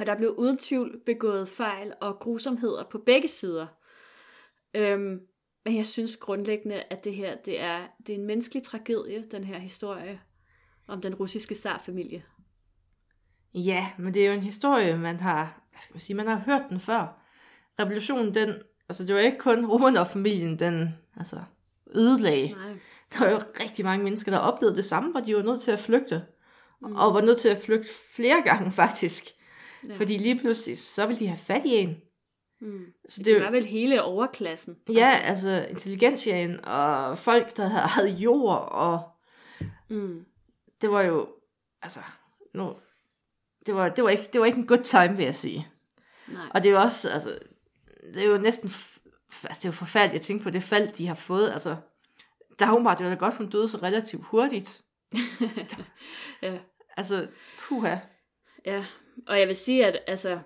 [0.00, 3.66] og der blev uden tvivl begået fejl og grusomheder på begge sider.
[4.74, 5.20] Øhm,
[5.64, 9.44] men jeg synes grundlæggende, at det her det er, det er en menneskelig tragedie, den
[9.44, 10.20] her historie
[10.88, 12.22] om den russiske zarfamilie.
[13.54, 16.38] Ja, men det er jo en historie, man har, hvad skal man sige, man har
[16.38, 17.22] hørt den før.
[17.80, 18.54] Revolutionen, den,
[18.88, 21.40] altså det var ikke kun Romanov-familien, den, altså,
[21.94, 22.48] ødelagde.
[22.48, 22.78] Nej.
[23.12, 25.70] Der var jo rigtig mange mennesker, der oplevede det samme, hvor de var nødt til
[25.70, 26.22] at flygte.
[26.82, 26.96] Mm.
[26.96, 29.39] Og var nødt til at flygte flere gange, faktisk.
[29.88, 29.96] Ja.
[29.96, 32.00] Fordi lige pludselig, så ville de have fat i en.
[32.60, 32.84] Mm.
[33.08, 34.76] Så Det, det, var vel hele overklassen.
[34.88, 39.02] Ja, altså intelligentiaen og folk, der havde jord, og
[39.88, 40.24] Mm.
[40.80, 41.28] det var jo,
[41.82, 42.00] altså,
[42.54, 42.74] nu,
[43.66, 45.68] det var, det var, ikke, det var ikke en good time, vil jeg sige.
[46.28, 46.46] Nej.
[46.54, 47.38] Og det er jo også, altså,
[48.14, 48.70] det er jo næsten,
[49.44, 51.76] altså det er jo forfærdeligt at tænke på det fald, de har fået, altså,
[52.58, 54.82] Dagmar, det var da godt, hun døde så relativt hurtigt.
[56.42, 56.58] ja.
[56.96, 57.26] Altså,
[57.58, 57.96] puha.
[58.66, 58.84] Ja,
[59.26, 60.38] og jeg vil sige, at altså,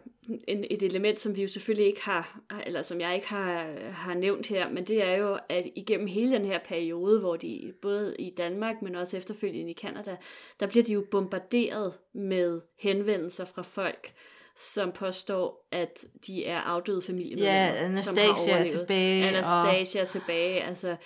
[0.49, 4.15] en, et element, som vi jo selvfølgelig ikke har, eller som jeg ikke har, har
[4.15, 8.17] nævnt her, men det er jo, at igennem hele den her periode, hvor de både
[8.19, 10.17] i Danmark, men også efterfølgende i Kanada,
[10.61, 14.13] der bliver de jo bombarderet med henvendelser fra folk,
[14.57, 17.61] som påstår, at de er afdøde familiemedlemmer.
[17.61, 19.25] Ja, Anastasia er tilbage.
[19.29, 20.07] Anastasia og...
[20.07, 20.97] er tilbage, altså...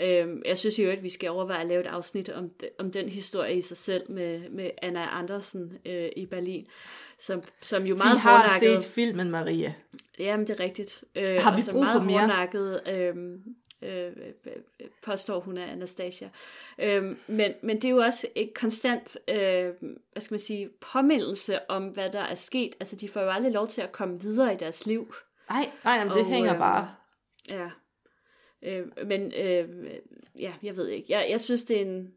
[0.00, 2.92] Øhm, jeg synes jo, at vi skal overveje at lave et afsnit om, de, om
[2.92, 6.66] den historie i sig selv med, med Anna Andersen øh, i Berlin,
[7.18, 9.74] som, som jo meget Vi har hårdnakket, set filmen, Maria.
[10.18, 11.04] Jamen, det er rigtigt.
[11.14, 12.18] Øh, Har vi og som brug for meget mere?
[12.18, 13.16] hårdnakket, øh,
[13.82, 14.06] øh,
[14.46, 14.52] øh,
[15.04, 16.28] påstår hun er Anastasia.
[16.78, 19.70] Øh, men, men det er jo også et konstant, øh,
[20.12, 22.74] hvad skal man sige, påmindelse om, hvad der er sket.
[22.80, 25.14] Altså, de får jo aldrig lov til at komme videre i deres liv.
[25.50, 26.88] Nej, nej, jamen, det Og, hænger øhm, bare.
[27.48, 27.68] Ja.
[28.62, 29.68] Øh, men øh,
[30.38, 31.06] ja, jeg ved ikke.
[31.08, 32.12] Jeg, jeg synes, det er en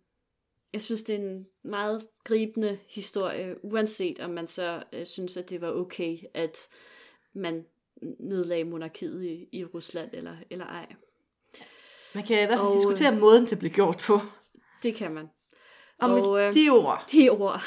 [0.73, 5.49] jeg synes, det er en meget gribende historie, uanset om man så øh, synes, at
[5.49, 6.57] det var okay, at
[7.33, 7.65] man
[8.19, 10.85] nedlagde monarkiet i, i Rusland eller, eller ej.
[12.15, 14.19] Man kan i hvert fald Og, diskutere måden, det blev gjort på.
[14.83, 15.29] Det kan man.
[16.01, 17.61] Og med Og, øh, de ord, De ord.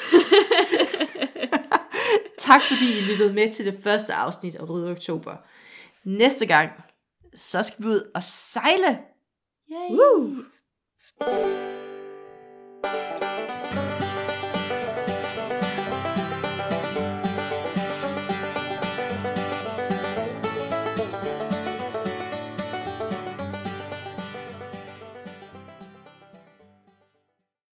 [2.47, 5.35] tak fordi I lyttede med til det første afsnit af Røde Oktober.
[6.03, 6.71] Næste gang,
[7.35, 8.99] så skal vi ud og sejle.
[9.71, 9.97] Yay.
[9.97, 10.43] Woo!